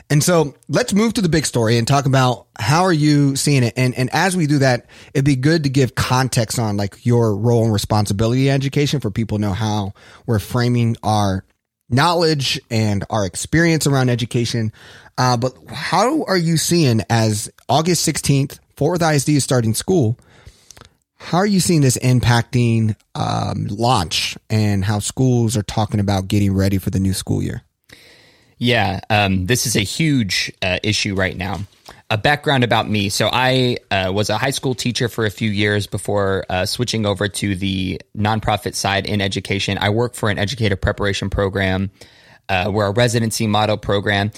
[0.09, 3.65] And so let's move to the big story and talk about how are you seeing
[3.65, 3.75] it?
[3.77, 7.37] And, and as we do that, it'd be good to give context on like your
[7.37, 11.45] role and responsibility in education for people to know how we're framing our
[11.89, 14.73] knowledge and our experience around education.
[15.19, 20.19] Uh, but how are you seeing as August 16th, Fort Worth ISD is starting school?
[21.19, 26.55] How are you seeing this impacting um, launch and how schools are talking about getting
[26.55, 27.63] ready for the new school year?
[28.59, 31.61] Yeah, um, this is a huge uh, issue right now.
[32.09, 33.09] A background about me.
[33.09, 37.05] So, I uh, was a high school teacher for a few years before uh, switching
[37.05, 39.77] over to the nonprofit side in education.
[39.79, 41.91] I work for an educator preparation program.
[42.49, 44.31] Uh, we're a residency model program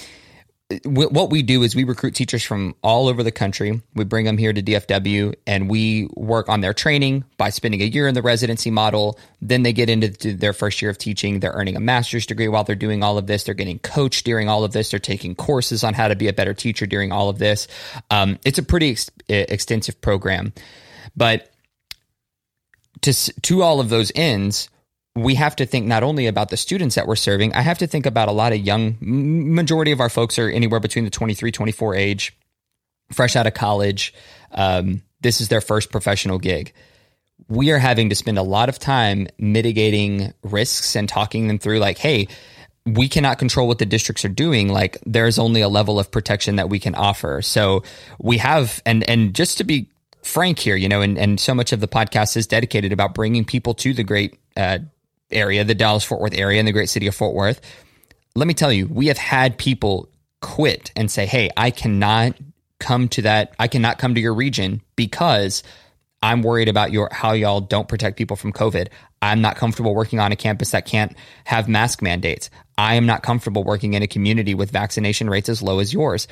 [0.85, 3.81] what we do is we recruit teachers from all over the country.
[3.95, 7.85] We bring them here to DFW and we work on their training by spending a
[7.85, 9.17] year in the residency model.
[9.41, 11.39] Then they get into their first year of teaching.
[11.39, 13.45] They're earning a master's degree while they're doing all of this.
[13.45, 14.91] They're getting coached during all of this.
[14.91, 17.67] They're taking courses on how to be a better teacher during all of this.
[18.11, 20.53] Um, it's a pretty ex- extensive program.
[21.17, 21.49] But
[23.01, 24.69] to, to all of those ends,
[25.15, 27.87] we have to think not only about the students that we're serving, I have to
[27.87, 31.51] think about a lot of young, majority of our folks are anywhere between the 23,
[31.51, 32.37] 24 age,
[33.11, 34.13] fresh out of college.
[34.51, 36.73] Um, this is their first professional gig.
[37.47, 41.79] We are having to spend a lot of time mitigating risks and talking them through,
[41.79, 42.27] like, hey,
[42.85, 46.55] we cannot control what the districts are doing like there's only a level of protection
[46.55, 47.83] that we can offer so
[48.19, 49.87] we have and and just to be
[50.23, 53.45] frank here you know and, and so much of the podcast is dedicated about bringing
[53.45, 54.79] people to the great uh,
[55.31, 57.61] area, the Dallas Fort Worth area, and the great city of Fort Worth.
[58.35, 60.09] Let me tell you, we have had people
[60.41, 62.35] quit and say, Hey, I cannot
[62.79, 63.53] come to that.
[63.59, 65.63] I cannot come to your region because
[66.21, 68.89] I'm worried about your how y'all don't protect people from COVID.
[69.21, 71.15] I'm not comfortable working on a campus that can't
[71.45, 72.49] have mask mandates.
[72.77, 76.27] I am not comfortable working in a community with vaccination rates as low as yours.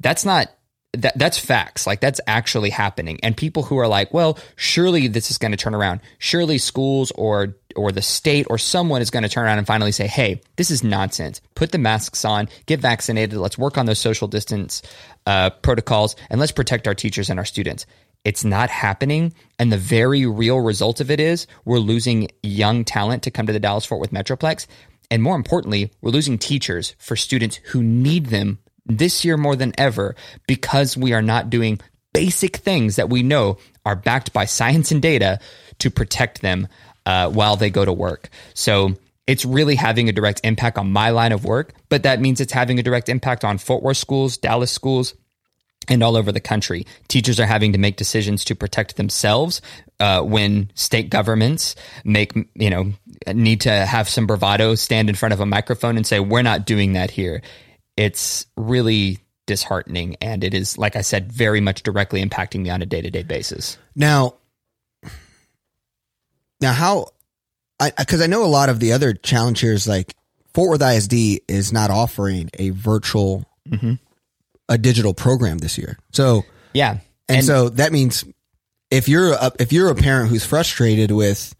[0.00, 0.48] That's not
[0.94, 1.86] that that's facts.
[1.86, 3.20] Like that's actually happening.
[3.22, 6.00] And people who are like, well, surely this is going to turn around.
[6.18, 9.92] Surely schools or or the state or someone is going to turn around and finally
[9.92, 11.40] say, "Hey, this is nonsense.
[11.54, 13.38] Put the masks on, get vaccinated.
[13.38, 14.82] Let's work on those social distance
[15.26, 17.86] uh, protocols, and let's protect our teachers and our students."
[18.22, 23.22] It's not happening, and the very real result of it is we're losing young talent
[23.22, 24.66] to come to the Dallas Fort Worth Metroplex,
[25.10, 29.72] and more importantly, we're losing teachers for students who need them this year more than
[29.78, 30.14] ever
[30.46, 31.80] because we are not doing
[32.12, 35.38] basic things that we know are backed by science and data
[35.78, 36.68] to protect them
[37.06, 38.28] uh, while they go to work.
[38.54, 42.40] So it's really having a direct impact on my line of work, but that means
[42.40, 45.14] it's having a direct impact on Fort Worth schools, Dallas schools,
[45.88, 46.86] and all over the country.
[47.08, 49.62] Teachers are having to make decisions to protect themselves
[49.98, 52.92] uh, when state governments make, you know,
[53.32, 56.66] need to have some bravado, stand in front of a microphone and say, we're not
[56.66, 57.42] doing that here.
[57.96, 60.16] It's really disheartening.
[60.20, 63.10] And it is, like I said, very much directly impacting me on a day to
[63.10, 63.78] day basis.
[63.94, 64.34] Now,
[66.60, 67.08] now, how?
[67.78, 70.14] I because I know a lot of the other challengers, like
[70.52, 73.94] Fort Worth ISD, is not offering a virtual, mm-hmm.
[74.68, 75.98] a digital program this year.
[76.12, 76.42] So
[76.74, 78.24] yeah, and, and so that means
[78.90, 81.54] if you're a, if you're a parent who's frustrated with,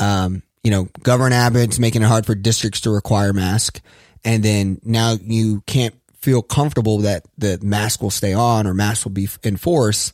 [0.00, 3.80] um, you know, Governor Abbott's making it hard for districts to require mask,
[4.24, 9.04] and then now you can't feel comfortable that the mask will stay on or mask
[9.04, 10.12] will be enforced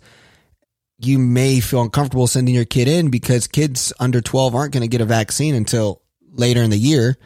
[0.99, 4.89] you may feel uncomfortable sending your kid in because kids under 12 aren't going to
[4.89, 6.03] get a vaccine until
[6.33, 7.17] later in the year.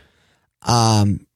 [0.62, 1.26] Um,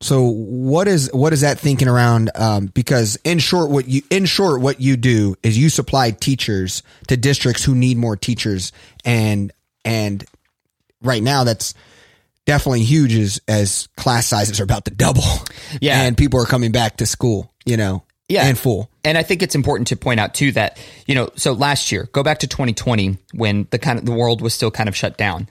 [0.00, 2.30] so what is what is that thinking around?
[2.36, 6.84] Um, because in short, what you in short what you do is you supply teachers
[7.08, 8.70] to districts who need more teachers,
[9.04, 9.50] and
[9.84, 10.24] and
[11.02, 11.74] right now that's
[12.46, 15.24] definitely huge as as class sizes are about to double.
[15.80, 17.52] Yeah, and people are coming back to school.
[17.66, 18.46] You know, yeah.
[18.46, 18.90] and full.
[19.04, 22.08] And I think it's important to point out too that, you know, so last year,
[22.12, 25.16] go back to 2020 when the kind of the world was still kind of shut
[25.16, 25.48] down.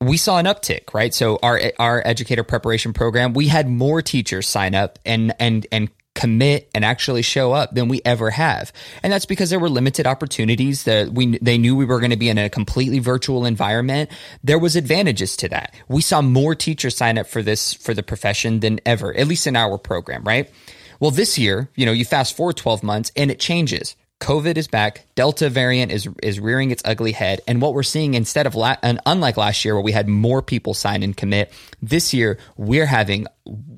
[0.00, 1.12] We saw an uptick, right?
[1.12, 5.90] So our our educator preparation program, we had more teachers sign up and and and
[6.18, 8.72] commit and actually show up than we ever have.
[9.04, 12.16] And that's because there were limited opportunities that we, they knew we were going to
[12.16, 14.10] be in a completely virtual environment.
[14.42, 15.74] There was advantages to that.
[15.86, 19.46] We saw more teachers sign up for this, for the profession than ever, at least
[19.46, 20.50] in our program, right?
[21.00, 23.96] Well, this year, you know, you fast forward 12 months and it changes.
[24.20, 25.06] COVID is back.
[25.14, 28.76] Delta variant is is rearing its ugly head, and what we're seeing instead of la-
[28.82, 32.86] and unlike last year where we had more people sign and commit, this year we're
[32.86, 33.26] having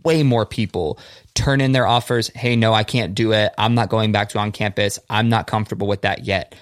[0.02, 0.98] way more people
[1.34, 2.28] turn in their offers.
[2.28, 3.52] Hey, no, I can't do it.
[3.58, 4.98] I'm not going back to on campus.
[5.10, 6.54] I'm not comfortable with that yet.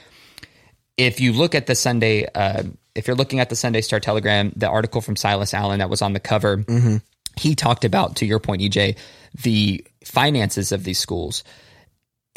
[0.96, 2.64] If you look at the Sunday, uh,
[2.96, 6.02] if you're looking at the Sunday Star Telegram, the article from Silas Allen that was
[6.02, 6.96] on the cover, mm-hmm.
[7.36, 8.96] he talked about, to your point, EJ,
[9.40, 11.44] the finances of these schools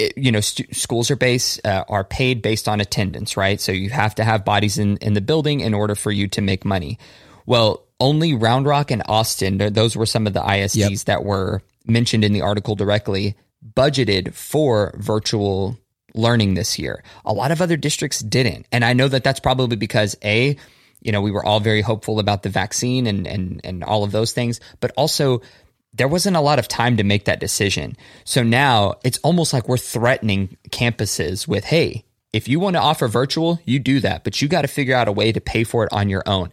[0.02, 3.62] it, you know, st- schools are based uh, are paid based on attendance, right?
[3.62, 6.42] So you have to have bodies in in the building in order for you to
[6.42, 6.98] make money.
[7.46, 11.00] Well, only Round Rock and Austin, those were some of the ISDs yep.
[11.06, 13.36] that were mentioned in the article directly,
[13.76, 15.78] budgeted for virtual
[16.14, 17.04] learning this year.
[17.26, 20.58] A lot of other districts didn't, and I know that that's probably because a
[21.02, 24.12] you know we were all very hopeful about the vaccine and and and all of
[24.12, 25.42] those things, but also
[25.94, 27.96] there wasn't a lot of time to make that decision.
[28.24, 33.08] So now it's almost like we're threatening campuses with, hey, if you want to offer
[33.08, 35.84] virtual, you do that, but you got to figure out a way to pay for
[35.84, 36.52] it on your own.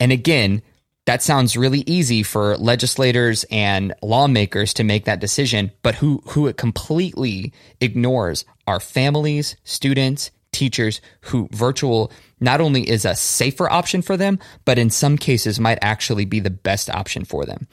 [0.00, 0.62] And again,
[1.04, 6.46] that sounds really easy for legislators and lawmakers to make that decision, but who who
[6.46, 14.02] it completely ignores are families, students, teachers who virtual not only is a safer option
[14.02, 17.66] for them, but in some cases might actually be the best option for them.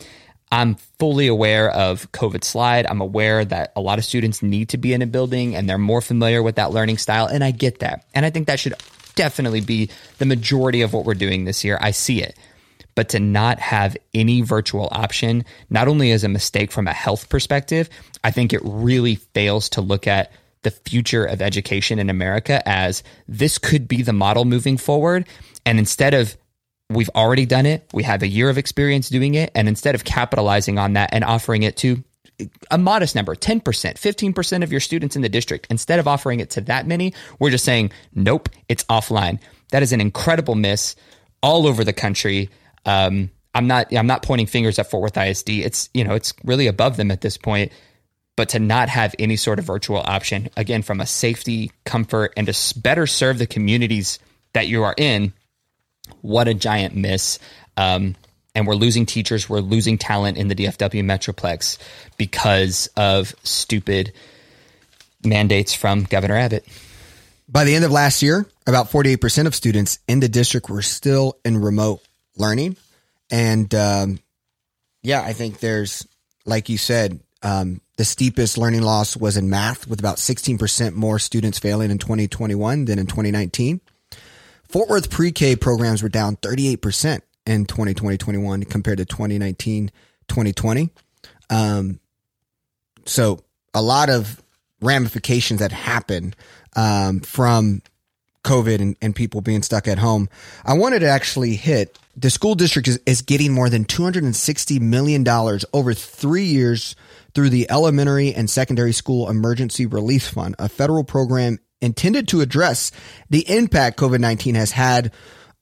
[0.52, 2.86] I'm fully aware of COVID slide.
[2.86, 5.78] I'm aware that a lot of students need to be in a building and they're
[5.78, 7.26] more familiar with that learning style.
[7.26, 8.06] And I get that.
[8.14, 8.76] And I think that should
[9.16, 11.78] definitely be the majority of what we're doing this year.
[11.82, 12.38] I see it.
[12.94, 17.28] But to not have any virtual option, not only is a mistake from a health
[17.28, 17.90] perspective,
[18.24, 20.32] I think it really fails to look at
[20.62, 25.28] the future of education in America as this could be the model moving forward.
[25.66, 26.38] And instead of
[26.90, 27.90] We've already done it.
[27.94, 29.52] We have a year of experience doing it.
[29.56, 32.04] And instead of capitalizing on that and offering it to
[32.70, 36.52] a modest number, 10%, 15% of your students in the district, instead of offering it
[36.52, 39.40] to that many, we're just saying, nope, it's offline.
[39.72, 40.96] That is an incredible miss
[41.42, 42.50] all over the country.
[42.86, 45.50] Um, I'm not, I'm not pointing fingers at Fort Worth ISD.
[45.50, 47.72] It's, you know, it's really above them at this point.
[48.36, 52.48] But to not have any sort of virtual option, again, from a safety, comfort, and
[52.48, 54.20] to better serve the communities
[54.54, 55.32] that you are in,
[56.22, 57.40] what a giant miss.
[57.78, 58.16] Um,
[58.54, 61.78] and we're losing teachers, we're losing talent in the DFW Metroplex
[62.18, 64.14] because of stupid
[65.24, 66.66] mandates from Governor Abbott.
[67.50, 71.38] By the end of last year, about 48% of students in the district were still
[71.44, 72.02] in remote
[72.38, 72.78] learning.
[73.30, 74.20] And um,
[75.04, 76.08] yeah, I think there's,
[76.46, 81.20] like you said, um, the steepest learning loss was in math, with about 16% more
[81.20, 83.80] students failing in 2021 than in 2019.
[84.68, 89.92] Fort Worth pre-K programs were down 38% in 2020 21 compared to 2019
[90.28, 90.90] 2020.
[91.50, 92.00] Um,
[93.06, 93.40] so
[93.74, 94.42] a lot of
[94.82, 96.34] ramifications that happen
[96.76, 97.82] um, from
[98.44, 100.30] COVID and, and, people being stuck at home.
[100.64, 105.28] I wanted to actually hit the school district is, is getting more than $260 million
[105.74, 106.96] over three years
[107.34, 112.92] through the Elementary and Secondary School Emergency Relief Fund, a federal program intended to address
[113.30, 115.12] the impact COVID 19 has had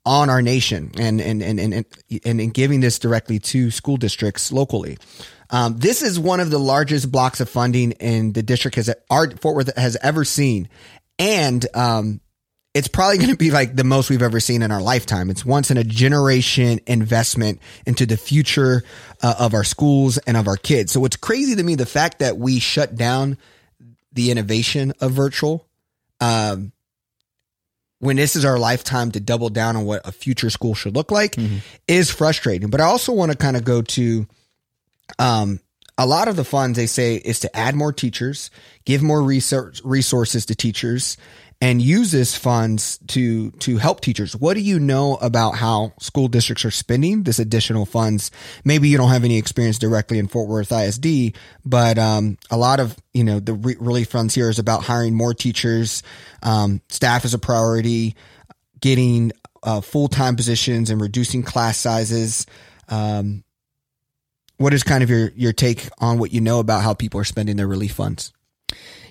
[0.06, 1.74] on our nation and, and, and, and,
[2.26, 4.98] and, and giving this directly to school districts locally.
[5.50, 9.30] Um, this is one of the largest blocks of funding in the district has our
[9.32, 10.68] Fort Worth has ever seen.
[11.20, 12.20] And, um,
[12.74, 15.30] it's probably going to be like the most we've ever seen in our lifetime.
[15.30, 18.84] It's once in a generation investment into the future
[19.22, 20.92] uh, of our schools and of our kids.
[20.92, 23.38] So what's crazy to me, the fact that we shut down
[24.12, 25.68] the innovation of virtual
[26.24, 26.72] um,
[28.00, 31.12] when this is our lifetime to double down on what a future school should look
[31.12, 31.58] like mm-hmm.
[31.88, 32.70] is frustrating.
[32.70, 34.26] But I also want to kind of go to
[35.20, 35.60] um,
[35.98, 38.52] a lot of the funds they say is to add more teachers,
[38.86, 41.18] give more research resources to teachers,
[41.64, 44.36] and uses funds to to help teachers.
[44.36, 48.32] What do you know about how school districts are spending this additional funds?
[48.66, 52.82] Maybe you don't have any experience directly in Fort Worth ISD, but um, a lot
[52.82, 56.04] of you know the re- relief funds here is about hiring more teachers.
[56.42, 58.18] Um, staff is a priority,
[58.82, 59.32] getting
[59.64, 62.46] uh, full time positions and reducing class sizes.
[62.90, 63.46] Um,
[64.58, 67.24] what is kind of your your take on what you know about how people are
[67.24, 68.34] spending their relief funds?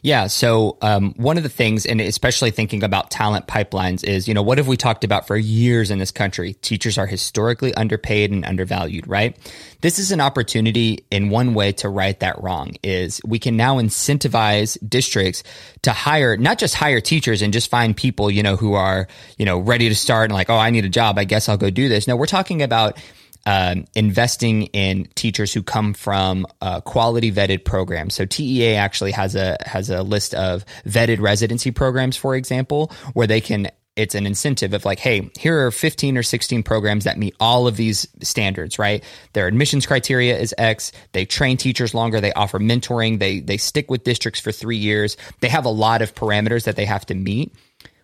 [0.03, 0.27] Yeah.
[0.27, 4.43] So, um, one of the things, and especially thinking about talent pipelines, is, you know,
[4.43, 6.55] what have we talked about for years in this country?
[6.55, 9.37] Teachers are historically underpaid and undervalued, right?
[9.81, 13.77] This is an opportunity in one way to right that wrong is we can now
[13.77, 15.45] incentivize districts
[15.83, 19.07] to hire, not just hire teachers and just find people, you know, who are,
[19.39, 21.17] you know, ready to start and like, oh, I need a job.
[21.17, 22.09] I guess I'll go do this.
[22.09, 22.99] No, we're talking about
[23.47, 28.15] um, investing in teachers who come from uh, quality vetted programs.
[28.15, 33.27] So TEA actually has a has a list of vetted residency programs, for example, where
[33.27, 33.69] they can.
[33.95, 37.67] It's an incentive of like, hey, here are 15 or 16 programs that meet all
[37.67, 39.05] of these standards, right?
[39.35, 40.93] Their admissions criteria is X.
[41.13, 42.19] They train teachers longer.
[42.19, 43.19] They offer mentoring.
[43.19, 45.19] They they stick with districts for three years.
[45.41, 47.53] They have a lot of parameters that they have to meet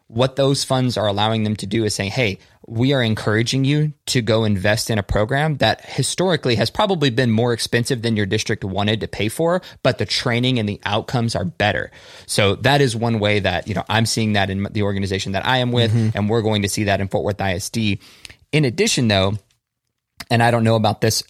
[0.08, 3.92] what those funds are allowing them to do is saying, hey, we are encouraging you
[4.06, 8.26] to go invest in a program that historically has probably been more expensive than your
[8.26, 11.90] district wanted to pay for, but the training and the outcomes are better.
[12.26, 15.46] So that is one way that, you know, I'm seeing that in the organization that
[15.46, 16.16] I am with, mm-hmm.
[16.16, 17.98] and we're going to see that in Fort Worth ISD.
[18.52, 19.38] In addition, though,
[20.30, 21.22] and I don't know about this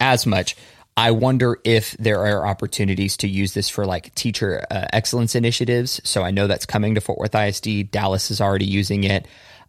[0.00, 0.56] as much,
[0.96, 6.00] I wonder if there are opportunities to use this for like teacher uh, excellence initiatives.
[6.04, 7.90] So I know that's coming to Fort Worth ISD.
[7.90, 9.26] Dallas is already using it.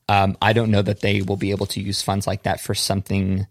[0.08, 2.74] Um, I don't know that they will be able to use funds like that for
[2.74, 3.46] something,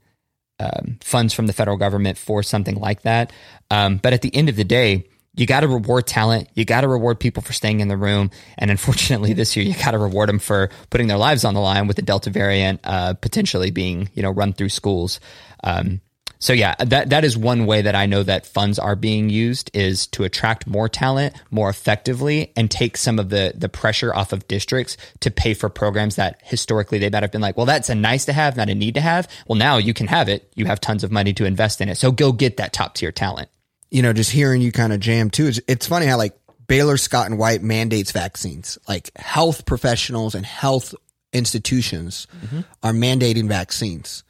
[0.58, 3.30] um, funds from the federal government for something like that.
[3.70, 5.04] Um, but at the end of the day,
[5.34, 6.48] you got to reward talent.
[6.54, 8.30] You got to reward people for staying in the room.
[8.56, 11.60] And unfortunately, this year you got to reward them for putting their lives on the
[11.60, 15.20] line with the Delta variant uh, potentially being, you know, run through schools.
[15.62, 16.00] Um,
[16.38, 19.70] so yeah, that that is one way that I know that funds are being used
[19.74, 24.32] is to attract more talent more effectively and take some of the the pressure off
[24.32, 27.88] of districts to pay for programs that historically they might have been like, well, that's
[27.88, 29.28] a nice to have, not a need to have.
[29.46, 30.50] Well, now you can have it.
[30.54, 31.96] You have tons of money to invest in it.
[31.96, 33.48] So go get that top tier talent.
[33.90, 35.46] You know, just hearing you kind of jam too.
[35.46, 38.78] It's, it's funny how like Baylor Scott and White mandates vaccines.
[38.88, 40.94] Like health professionals and health
[41.32, 42.60] institutions mm-hmm.
[42.82, 44.24] are mandating vaccines.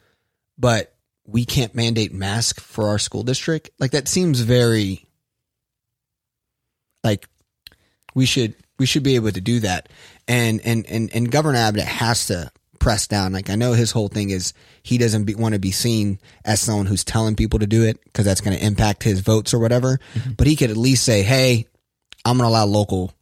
[0.57, 0.93] But
[1.27, 3.69] we can't mandate mask for our school district.
[3.79, 5.05] Like that seems very
[7.03, 7.27] like
[8.15, 9.89] we should we should be able to do that.
[10.27, 13.33] And and and and Governor Abbott has to press down.
[13.33, 14.53] Like I know his whole thing is
[14.83, 18.25] he doesn't want to be seen as someone who's telling people to do it because
[18.25, 19.99] that's going to impact his votes or whatever.
[20.13, 20.31] Mm-hmm.
[20.33, 21.67] But he could at least say, "Hey,
[22.23, 23.13] I'm going to allow local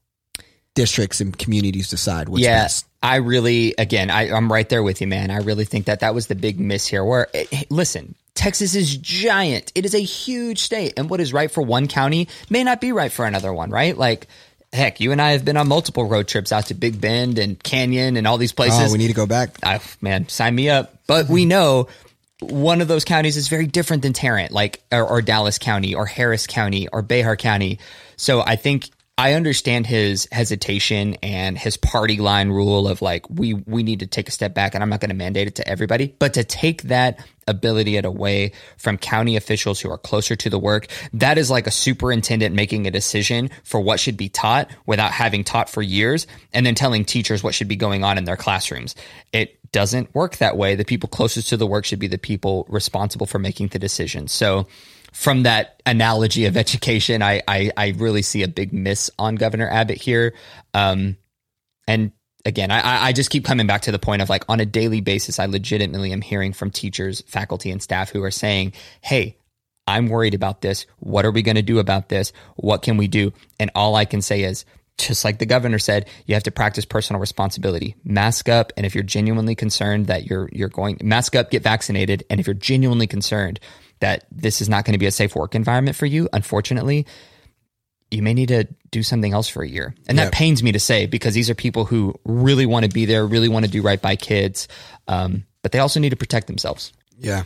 [0.76, 4.99] districts and communities decide what's yeah, best." I really, again, I, I'm right there with
[4.99, 5.30] you, man.
[5.30, 7.06] I really think that that was the big miss here.
[7.06, 9.72] Where, eh, listen, Texas is giant.
[9.76, 10.93] It is a huge state.
[10.97, 13.95] And what is right for one county may not be right for another one, right?
[13.95, 14.26] Like,
[14.74, 17.62] heck, you and I have been on multiple road trips out to Big Bend and
[17.62, 18.89] Canyon and all these places.
[18.89, 19.56] Oh, we need to go back.
[19.62, 20.95] I, man, sign me up.
[21.06, 21.89] But we know
[22.39, 26.08] one of those counties is very different than Tarrant, like, or, or Dallas County or
[26.08, 27.78] Harris County or Behar County.
[28.18, 33.53] So I think I understand his hesitation and his party line rule of like we
[33.53, 35.68] we need to take a step back and I'm not going to mandate it to
[35.68, 40.49] everybody, but to take that ability it away from county officials who are closer to
[40.49, 44.70] the work, that is like a superintendent making a decision for what should be taught
[44.86, 48.26] without having taught for years and then telling teachers what should be going on in
[48.26, 48.95] their classrooms.
[49.32, 50.76] It doesn't work that way.
[50.76, 54.28] The people closest to the work should be the people responsible for making the decision.
[54.28, 54.68] So
[55.16, 59.70] from that analogy of education, I, I, I really see a big miss on Governor
[59.70, 60.34] Abbott here.
[60.74, 61.16] Um,
[61.88, 62.11] and
[62.43, 64.99] again, I, I just keep coming back to the point of like on a daily
[64.99, 69.38] basis, I legitimately am hearing from teachers, faculty, and staff who are saying, Hey,
[69.88, 70.86] I'm worried about this.
[70.99, 72.34] What are we going to do about this?
[72.57, 73.32] What can we do?
[73.57, 74.66] And all I can say is,
[74.97, 77.95] just like the governor said, you have to practice personal responsibility.
[78.03, 82.26] Mask up, and if you're genuinely concerned that you're you're going mask up, get vaccinated,
[82.30, 83.61] and if you're genuinely concerned
[84.00, 87.06] that this is not going to be a safe work environment for you, unfortunately,
[88.12, 89.96] you may need to do something else for a year.
[90.08, 93.06] And that pains me to say because these are people who really want to be
[93.06, 94.68] there, really want to do right by kids,
[95.08, 96.93] um, but they also need to protect themselves.
[97.20, 97.43] Yeah.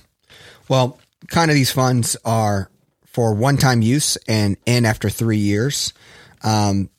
[0.67, 2.69] Well, kind of these funds are
[3.05, 5.93] for one time use and in after three years.
[6.43, 6.89] Um,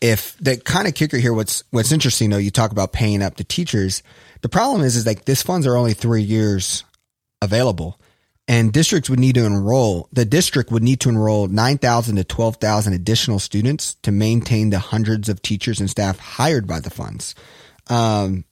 [0.00, 3.36] if the kind of kicker here, what's what's interesting though, you talk about paying up
[3.36, 4.02] the teachers.
[4.42, 6.84] The problem is, is like this funds are only three years
[7.42, 7.98] available
[8.48, 12.92] and districts would need to enroll the district would need to enroll 9,000 to 12,000
[12.92, 17.34] additional students to maintain the hundreds of teachers and staff hired by the funds.
[17.88, 18.44] Um,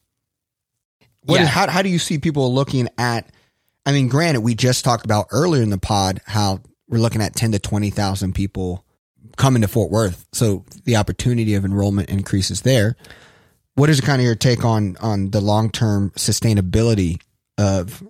[1.22, 1.46] what, yeah.
[1.46, 3.30] how, how do you see people looking at,
[3.86, 7.34] I mean, granted, we just talked about earlier in the pod how we're looking at
[7.34, 8.84] 10 to 20,000 people
[9.36, 10.26] coming to Fort Worth.
[10.32, 12.96] So the opportunity of enrollment increases there.
[13.74, 17.20] What is kind of your take on, on the long-term sustainability
[17.58, 18.02] of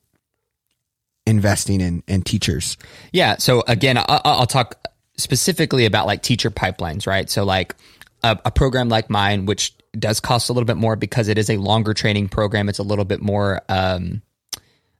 [1.27, 2.77] investing in, in teachers?
[3.13, 3.37] Yeah.
[3.39, 7.29] So again, I, will talk specifically about like teacher pipelines, right?
[7.31, 7.75] So like
[8.23, 11.51] a, a program like mine, which does cost a little bit more because it is
[11.51, 12.69] a longer training program.
[12.69, 14.23] It's a little bit more um,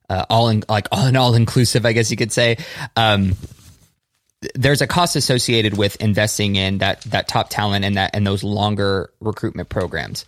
[0.09, 2.59] uh, all in like all in all inclusive, I guess you could say.
[2.97, 3.35] Um,
[4.55, 8.45] there's a cost associated with investing in that that top talent and that and those
[8.45, 10.27] longer recruitment programs.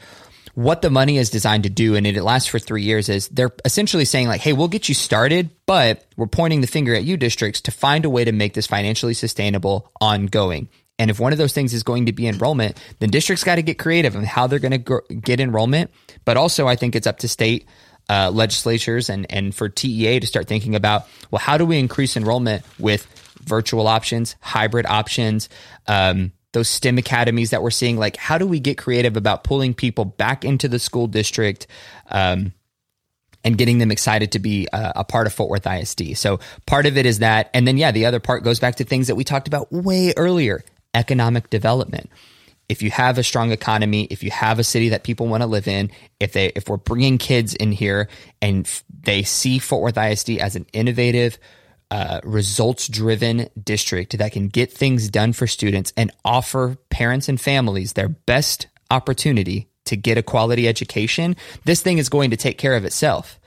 [0.57, 3.53] What the money is designed to do, and it, lasts for three years, is they're
[3.67, 7.19] essentially saying like, "Hey, we'll get you started, but we're pointing the finger at you
[7.19, 11.39] districts to find a way to make this financially sustainable, ongoing." And if one of
[11.39, 14.47] those things is going to be enrollment, then districts got to get creative on how
[14.47, 15.91] they're going to get enrollment.
[16.25, 17.67] But also, I think it's up to state
[18.09, 22.17] uh, legislatures and and for TEA to start thinking about well, how do we increase
[22.17, 23.07] enrollment with
[23.45, 25.51] virtual options, hybrid options,
[25.87, 27.99] um, those STEM academies that we're seeing?
[27.99, 31.67] Like, how do we get creative about pulling people back into the school district?
[32.11, 32.55] Um,
[33.45, 36.17] and getting them excited to be a, a, part of Fort Worth ISD.
[36.17, 37.49] So part of it is that.
[37.55, 40.13] And then, yeah, the other part goes back to things that we talked about way
[40.17, 42.11] earlier economic development.
[42.69, 45.47] If you have a strong economy, if you have a city that people want to
[45.47, 48.09] live in, if they if we're bringing kids in here
[48.43, 48.69] and
[49.03, 51.39] they see Fort Worth ISD as an innovative,
[51.91, 57.41] uh, results driven district that can get things done for students and offer parents and
[57.41, 62.59] families their best opportunity to get a quality education, this thing is going to take
[62.59, 63.39] care of itself.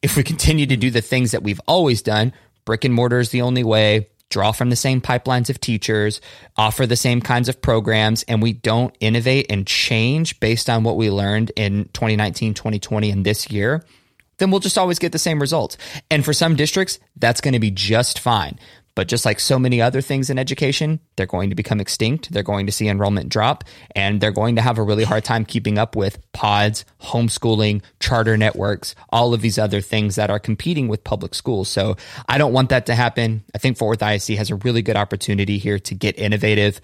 [0.00, 2.32] If we continue to do the things that we've always done,
[2.64, 6.20] brick and mortar is the only way, draw from the same pipelines of teachers,
[6.56, 10.96] offer the same kinds of programs, and we don't innovate and change based on what
[10.96, 13.82] we learned in 2019, 2020, and this year,
[14.38, 15.76] then we'll just always get the same results.
[16.10, 18.58] And for some districts, that's going to be just fine.
[18.98, 22.32] But just like so many other things in education, they're going to become extinct.
[22.32, 23.62] They're going to see enrollment drop
[23.94, 28.36] and they're going to have a really hard time keeping up with pods, homeschooling, charter
[28.36, 31.68] networks, all of these other things that are competing with public schools.
[31.68, 31.96] So
[32.28, 33.44] I don't want that to happen.
[33.54, 36.80] I think Fort Worth ISD has a really good opportunity here to get innovative.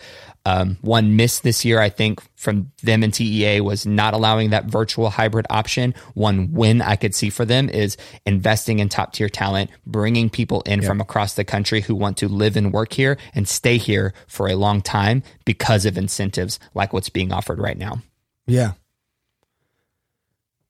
[0.47, 4.67] Um, one miss this year, I think, from them and TEA was not allowing that
[4.67, 5.95] virtual hybrid option.
[6.13, 10.61] One win I could see for them is investing in top tier talent, bringing people
[10.63, 10.89] in yep.
[10.89, 14.49] from across the country who want to live and work here and stay here for
[14.49, 18.03] a long time because of incentives like what's being offered right now.
[18.47, 18.73] Yeah.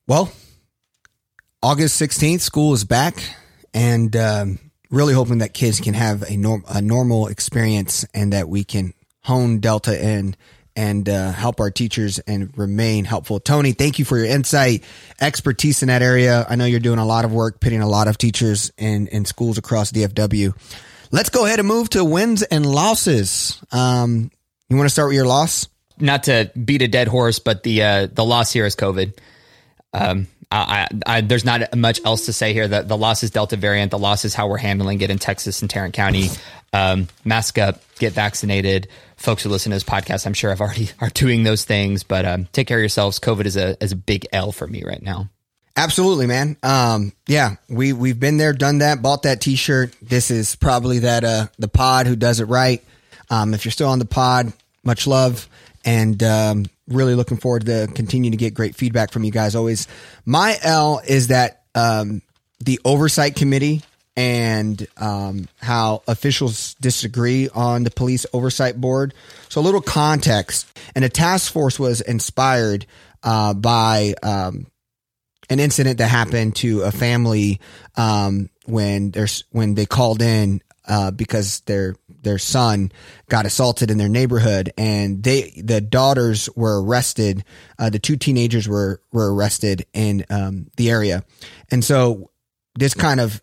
[0.06, 0.30] Well,
[1.62, 3.16] August 16th, school is back
[3.72, 4.58] and um,
[4.90, 8.94] really hoping that kids can have a, norm- a normal experience and that we can
[9.24, 10.36] hone Delta in
[10.76, 13.40] and uh, help our teachers and remain helpful.
[13.40, 14.82] Tony, thank you for your insight,
[15.20, 16.44] expertise in that area.
[16.48, 19.24] I know you're doing a lot of work, pitting a lot of teachers in, in
[19.24, 20.52] schools across DFW.
[21.12, 23.62] Let's go ahead and move to wins and losses.
[23.70, 24.30] Um,
[24.68, 25.68] you want to start with your loss?
[25.98, 29.16] Not to beat a dead horse, but the uh, the loss here is COVID.
[29.92, 32.68] Um, I, I, there's not much else to say here.
[32.68, 33.90] The, the loss is Delta variant.
[33.90, 36.28] The loss is how we're handling it in Texas and Tarrant County.
[36.74, 38.88] Um, mask up, get vaccinated.
[39.16, 42.24] Folks who listen to this podcast, I'm sure I've already are doing those things, but
[42.24, 43.20] um, take care of yourselves.
[43.20, 45.30] COVID is a is a big L for me right now.
[45.76, 46.56] Absolutely, man.
[46.64, 49.94] Um, yeah, we we've been there, done that, bought that T-shirt.
[50.02, 52.82] This is probably that uh the pod who does it right.
[53.30, 54.52] Um, if you're still on the pod,
[54.82, 55.48] much love,
[55.84, 59.54] and um, really looking forward to continue to get great feedback from you guys.
[59.54, 59.86] Always,
[60.26, 62.20] my L is that um,
[62.60, 63.82] the oversight committee
[64.16, 69.14] and um, how officials disagree on the police oversight board.
[69.48, 72.86] So, a little context: and a task force was inspired
[73.22, 74.66] uh, by um,
[75.50, 77.60] an incident that happened to a family
[77.96, 82.90] um, when there's when they called in uh, because their their son
[83.28, 87.44] got assaulted in their neighborhood, and they the daughters were arrested.
[87.78, 91.24] Uh, the two teenagers were were arrested in um, the area,
[91.70, 92.30] and so
[92.76, 93.40] this kind of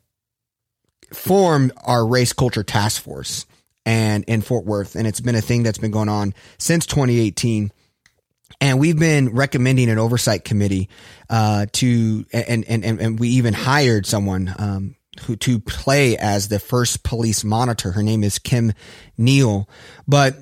[1.14, 3.46] formed our race culture task force
[3.86, 7.72] and in Fort Worth, and it's been a thing that's been going on since 2018
[8.60, 10.90] and we've been recommending an oversight committee
[11.30, 16.60] uh, to and, and and we even hired someone um, who to play as the
[16.60, 17.92] first police monitor.
[17.92, 18.74] Her name is Kim
[19.18, 19.70] Neal,
[20.08, 20.36] but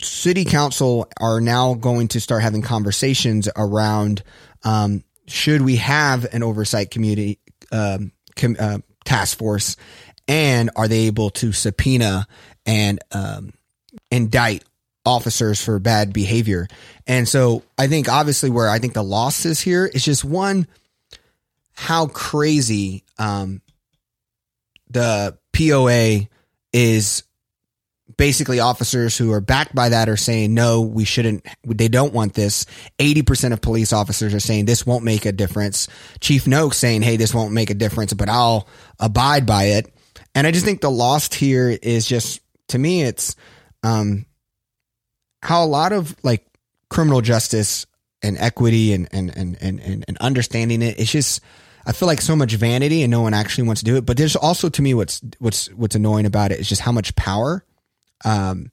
[0.00, 4.22] city council are now going to start having conversations around
[4.64, 7.38] um, should we have an oversight community
[7.72, 8.78] um, com, uh,
[9.10, 9.76] task force,
[10.28, 12.26] and are they able to subpoena
[12.64, 13.52] and um,
[14.10, 14.64] indict
[15.04, 16.68] officers for bad behavior.
[17.06, 20.68] And so I think obviously where I think the loss is here is just one,
[21.72, 23.62] how crazy um,
[24.90, 26.28] the POA
[26.72, 27.24] is
[28.16, 32.34] basically officers who are backed by that are saying no we shouldn't they don't want
[32.34, 32.66] this.
[32.98, 35.88] 80% of police officers are saying this won't make a difference.
[36.20, 39.94] Chief noakes saying hey this won't make a difference but i'll abide by it.
[40.34, 43.36] And i just think the lost here is just to me it's
[43.82, 44.26] um,
[45.42, 46.46] how a lot of like
[46.88, 47.86] criminal justice
[48.22, 51.40] and equity and and and and and, and understanding it, it's just
[51.86, 54.04] I feel like so much vanity and no one actually wants to do it.
[54.04, 57.16] But there's also to me what's what's what's annoying about it is just how much
[57.16, 57.64] power
[58.24, 58.70] um,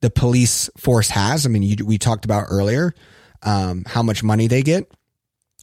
[0.00, 1.46] the police force has.
[1.46, 2.94] I mean, you, we talked about earlier
[3.42, 4.90] um, how much money they get,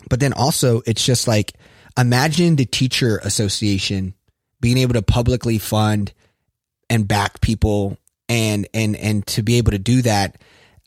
[0.09, 1.53] but then also it's just like
[1.97, 4.13] imagine the teacher association
[4.59, 6.13] being able to publicly fund
[6.89, 7.97] and back people
[8.27, 10.37] and and and to be able to do that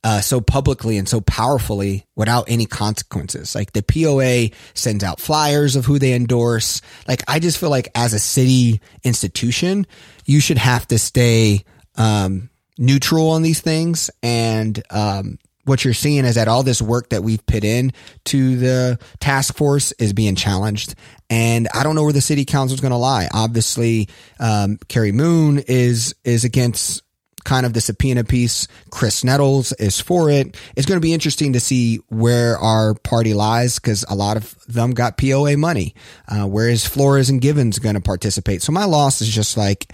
[0.04, 3.54] uh, so publicly and so powerfully without any consequences.
[3.54, 6.80] Like the POA sends out flyers of who they endorse.
[7.06, 9.86] Like I just feel like as a city institution,
[10.24, 11.64] you should have to stay
[11.98, 14.10] um, neutral on these things.
[14.22, 17.92] And um, what you're seeing is that all this work that we've put in
[18.26, 20.94] to the task force is being challenged.
[21.28, 23.28] And I don't know where the city council is going to lie.
[23.34, 24.08] Obviously,
[24.40, 27.02] um, Cary Moon is is against
[27.44, 28.68] kind of the subpoena piece.
[28.90, 30.56] Chris Nettles is for it.
[30.76, 34.54] It's going to be interesting to see where our party lies because a lot of
[34.66, 35.94] them got POA money.
[36.28, 38.62] Uh, where is Flores and Bivens going to participate?
[38.62, 39.92] So my loss is just like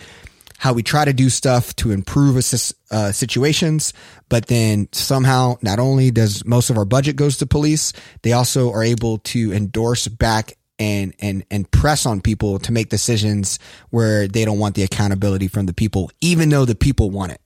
[0.65, 3.93] how we try to do stuff to improve uh, situations,
[4.31, 7.93] but then somehow not only does most of our budget goes to police,
[8.23, 12.89] they also are able to endorse back and and and press on people to make
[12.89, 13.59] decisions
[13.91, 17.43] where they don't want the accountability from the people, even though the people want it.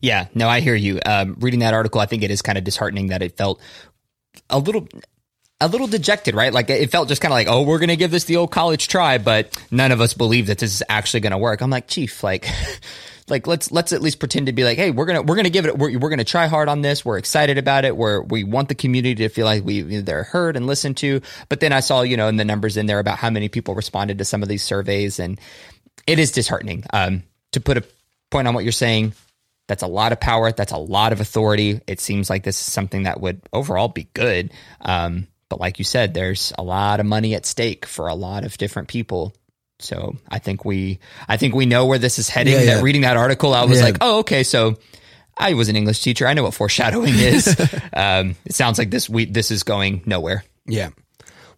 [0.00, 1.00] Yeah, no, I hear you.
[1.04, 3.60] Um, reading that article, I think it is kind of disheartening that it felt
[4.48, 4.86] a little
[5.64, 6.52] a little dejected, right?
[6.52, 8.50] Like it felt just kind of like, oh, we're going to give this the old
[8.50, 11.62] college try, but none of us believe that this is actually going to work.
[11.62, 12.46] I'm like, chief, like,
[13.28, 15.64] like let's let's at least pretend to be like, hey, we're gonna we're gonna give
[15.64, 17.04] it, we're, we're gonna try hard on this.
[17.04, 17.96] We're excited about it.
[17.96, 21.22] We're we want the community to feel like we they're heard and listened to.
[21.48, 23.74] But then I saw, you know, in the numbers in there about how many people
[23.74, 25.40] responded to some of these surveys, and
[26.06, 26.84] it is disheartening.
[26.92, 27.84] Um, to put a
[28.30, 29.14] point on what you're saying,
[29.68, 30.52] that's a lot of power.
[30.52, 31.80] That's a lot of authority.
[31.86, 34.52] It seems like this is something that would overall be good.
[34.82, 38.44] Um, but like you said, there's a lot of money at stake for a lot
[38.44, 39.34] of different people.
[39.80, 42.54] So I think we, I think we know where this is heading.
[42.54, 42.74] Yeah, yeah.
[42.76, 43.84] That reading that article, I was Yeah.
[43.84, 44.42] like, oh, okay.
[44.44, 44.76] So
[45.36, 46.26] I was an English teacher.
[46.26, 47.48] I know what foreshadowing is.
[47.92, 50.44] um, it sounds like this we this is going nowhere.
[50.66, 50.90] Yeah.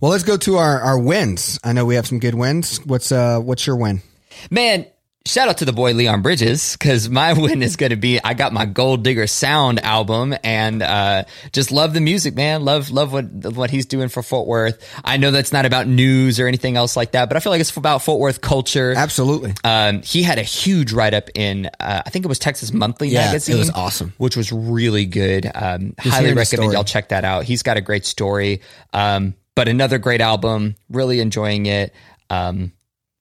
[0.00, 1.58] Well, let's go to our, our wins.
[1.64, 2.78] I know we have some good wins.
[2.84, 4.02] What's uh what's your win?
[4.50, 4.86] Man,
[5.26, 8.34] shout out to the boy Leon Bridges because my win is going to be I
[8.34, 12.64] got my Gold Digger Sound album and uh, just love the music, man.
[12.64, 14.82] Love love what what he's doing for Fort Worth.
[15.04, 17.60] I know that's not about news or anything else like that, but I feel like
[17.60, 18.94] it's about Fort Worth culture.
[18.96, 19.52] Absolutely.
[19.64, 23.08] Um, he had a huge write up in uh, I think it was Texas Monthly
[23.08, 24.14] Yeah, it was awesome.
[24.18, 25.50] which was really good.
[25.54, 27.44] Um, highly recommend y'all check that out.
[27.44, 28.60] He's got a great story.
[28.92, 30.76] Um, but another great album.
[30.88, 31.92] Really enjoying it.
[32.30, 32.72] Um,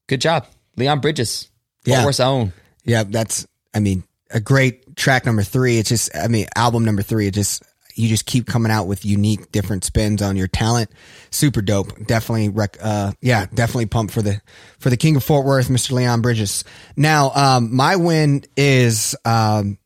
[0.07, 0.45] good job,
[0.75, 1.49] Leon Bridges.
[1.85, 2.05] Fort Yeah.
[2.05, 2.53] Worth's own.
[2.83, 5.77] Yeah, that's I mean, a great track number 3.
[5.77, 7.63] It's just I mean, album number 3, it just
[7.97, 10.89] you just keep coming out with unique different spins on your talent.
[11.31, 12.05] Super dope.
[12.05, 14.41] Definitely rec- uh yeah, definitely pumped for the
[14.79, 15.91] for the King of Fort Worth, Mr.
[15.93, 16.63] Leon Bridges.
[16.97, 19.77] Now, um my win is um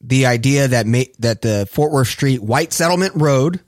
[0.00, 3.60] the idea that ma- that the Fort Worth Street White Settlement Road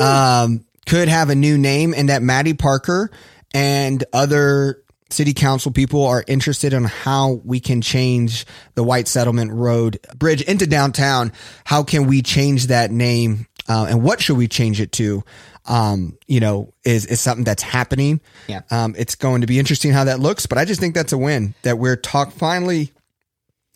[0.00, 3.10] um, could have a new name and that Mattie Parker
[3.54, 4.81] and other
[5.12, 10.42] city council people are interested in how we can change the White Settlement Road bridge
[10.42, 11.32] into downtown.
[11.64, 13.46] How can we change that name?
[13.68, 15.22] Uh, and what should we change it to?
[15.64, 18.20] Um, you know, is, is something that's happening.
[18.48, 18.62] Yeah.
[18.70, 21.18] Um, it's going to be interesting how that looks, but I just think that's a
[21.18, 22.92] win that we're talk finally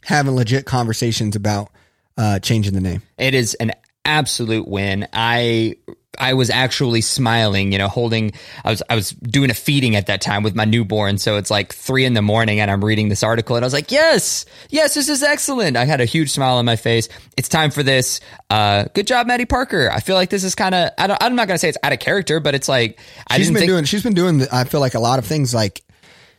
[0.03, 1.71] having legit conversations about,
[2.17, 3.03] uh, changing the name.
[3.19, 3.73] It is an
[4.05, 5.07] absolute win.
[5.13, 5.77] I
[6.19, 8.33] I was actually smiling, you know, holding
[8.65, 11.19] I was I was doing a feeding at that time with my newborn.
[11.19, 13.73] So it's like three in the morning and I'm reading this article and I was
[13.73, 15.77] like, Yes, yes, this is excellent.
[15.77, 17.09] I had a huge smile on my face.
[17.37, 18.21] It's time for this.
[18.51, 19.91] Uh good job, Mattie Parker.
[19.91, 21.93] I feel like this is kind of I don't, I'm not gonna say it's out
[21.93, 22.99] of character, but it's like
[23.29, 25.27] I she's didn't been think doing she's been doing I feel like a lot of
[25.27, 25.83] things like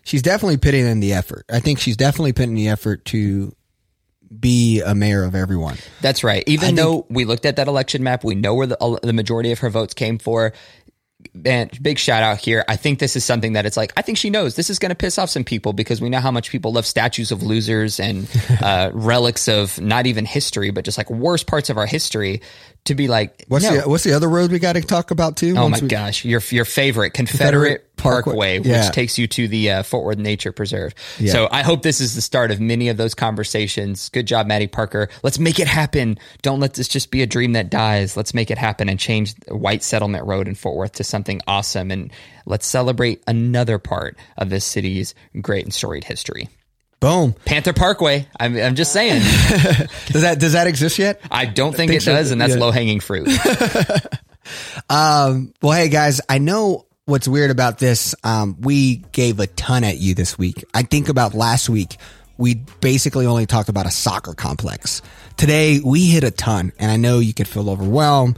[0.03, 1.45] she's definitely putting in the effort.
[1.51, 3.53] I think she's definitely putting the effort to
[4.39, 5.78] be a mayor of everyone.
[6.01, 6.43] That's right.
[6.47, 9.59] Even though we looked at that election map, we know where the, the majority of
[9.59, 10.53] her votes came for.
[11.34, 12.63] Man, big shout out here.
[12.67, 14.89] I think this is something that it's like, I think she knows this is going
[14.89, 17.99] to piss off some people because we know how much people love statues of losers
[17.99, 18.30] and
[18.61, 22.41] uh, relics of not even history, but just like worst parts of our history
[22.88, 23.82] to be like, What's no.
[23.82, 25.56] the what's the other road we got to talk about too?
[25.58, 28.60] Oh my we- gosh, your your favorite Confederate, Confederate Parkway, Parkway.
[28.60, 30.94] which takes you to the uh, Fort Worth Nature Preserve.
[31.20, 31.32] Yeah.
[31.32, 34.10] So I hope this is the start of many of those conversations.
[34.10, 35.10] Good job, Mattie Parker.
[35.24, 36.18] Let's make it happen.
[36.42, 38.18] Don't let this just be a dream that dies.
[38.18, 41.92] Let's make it happen and change White Settlement Road in Fort Worth to something awesome.
[41.92, 42.12] And
[42.46, 46.50] let's celebrate another part of this city's great and storied history.
[47.00, 47.34] Boom.
[47.45, 48.28] Panther Parkway.
[48.39, 49.22] I'm, I'm just saying.
[50.08, 51.22] Does that does that exist yet?
[51.30, 52.14] I don't think, think it so.
[52.14, 52.60] does, and that's Yeah.
[52.60, 53.28] low hanging fruit.
[54.89, 58.16] Um, well, hey guys, I know what's weird about this.
[58.24, 60.64] Um, we gave a ton at you this week.
[60.74, 61.98] I think about last week,
[62.38, 65.02] we basically only talked about a soccer complex.
[65.36, 68.38] Today, we hit a ton, and I know you could feel overwhelmed,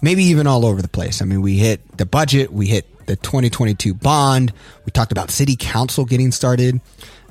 [0.00, 1.20] maybe even all over the place.
[1.22, 4.52] I mean, we hit the budget, we hit the 2022 bond,
[4.84, 6.80] we talked about city council getting started.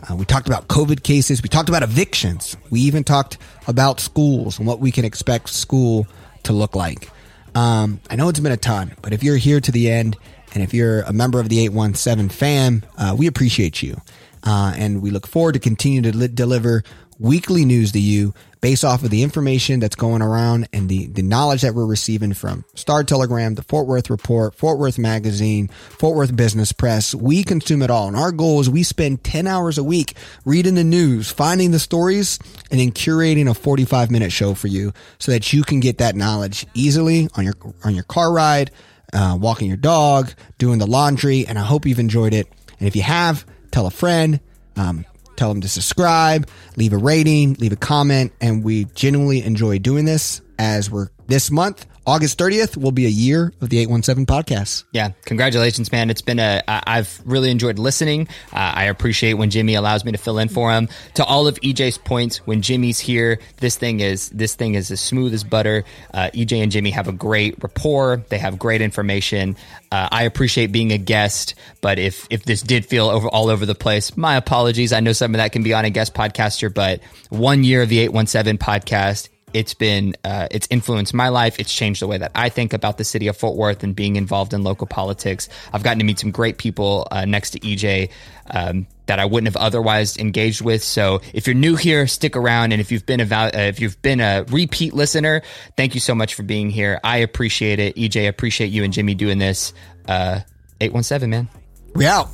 [0.03, 1.41] Uh, we talked about COVID cases.
[1.41, 2.55] We talked about evictions.
[2.69, 3.37] We even talked
[3.67, 6.07] about schools and what we can expect school
[6.43, 7.09] to look like.
[7.55, 10.15] Um, I know it's been a ton, but if you're here to the end
[10.53, 13.99] and if you're a member of the 817 fam, uh, we appreciate you.
[14.43, 16.83] Uh, and we look forward to continue to li- deliver
[17.20, 21.22] weekly news to you based off of the information that's going around and the, the
[21.22, 26.15] knowledge that we're receiving from Star Telegram, the Fort Worth Report, Fort Worth Magazine, Fort
[26.15, 27.13] Worth Business Press.
[27.13, 28.07] We consume it all.
[28.07, 30.15] And our goal is we spend 10 hours a week
[30.45, 32.39] reading the news, finding the stories,
[32.72, 36.15] and then curating a 45 minute show for you so that you can get that
[36.15, 38.72] knowledge easily on your, on your car ride,
[39.13, 41.45] uh, walking your dog, doing the laundry.
[41.47, 42.47] And I hope you've enjoyed it.
[42.80, 44.39] And if you have, tell a friend,
[44.76, 45.05] um,
[45.38, 48.33] tell them to subscribe, leave a rating, leave a comment.
[48.41, 53.09] And we genuinely enjoy doing this as we're this month, August 30th, will be a
[53.09, 54.85] year of the 817 podcast.
[54.93, 56.09] Yeah, congratulations, man.
[56.09, 58.29] It's been a, I've really enjoyed listening.
[58.53, 60.87] Uh, I appreciate when Jimmy allows me to fill in for him.
[61.15, 65.01] To all of EJ's points, when Jimmy's here, this thing is this thing is as
[65.01, 65.83] smooth as butter.
[66.13, 68.23] Uh, EJ and Jimmy have a great rapport.
[68.29, 69.57] They have great information.
[69.91, 73.65] Uh, I appreciate being a guest, but if if this did feel over all over
[73.65, 74.93] the place, my apologies.
[74.93, 77.89] I know some of that can be on a guest podcaster, but one year of
[77.89, 81.59] the eight one seven podcast it's been uh, it's influenced my life.
[81.59, 84.15] It's changed the way that i think about the city of fort worth and being
[84.15, 85.47] involved in local politics.
[85.71, 88.09] I've gotten to meet some great people uh, next to ej
[88.49, 90.83] um, that i wouldn't have otherwise engaged with.
[90.83, 92.71] So if you're new here stick around.
[92.73, 95.41] And if you've been a val- uh, if you've been a repeat listener
[95.77, 96.99] thank you so much for being here.
[97.03, 97.95] I appreciate it.
[97.95, 99.73] Ej appreciate you and jimmy doing this.
[100.07, 100.41] Uh,
[100.81, 101.47] 817 man.
[101.95, 102.29] We out.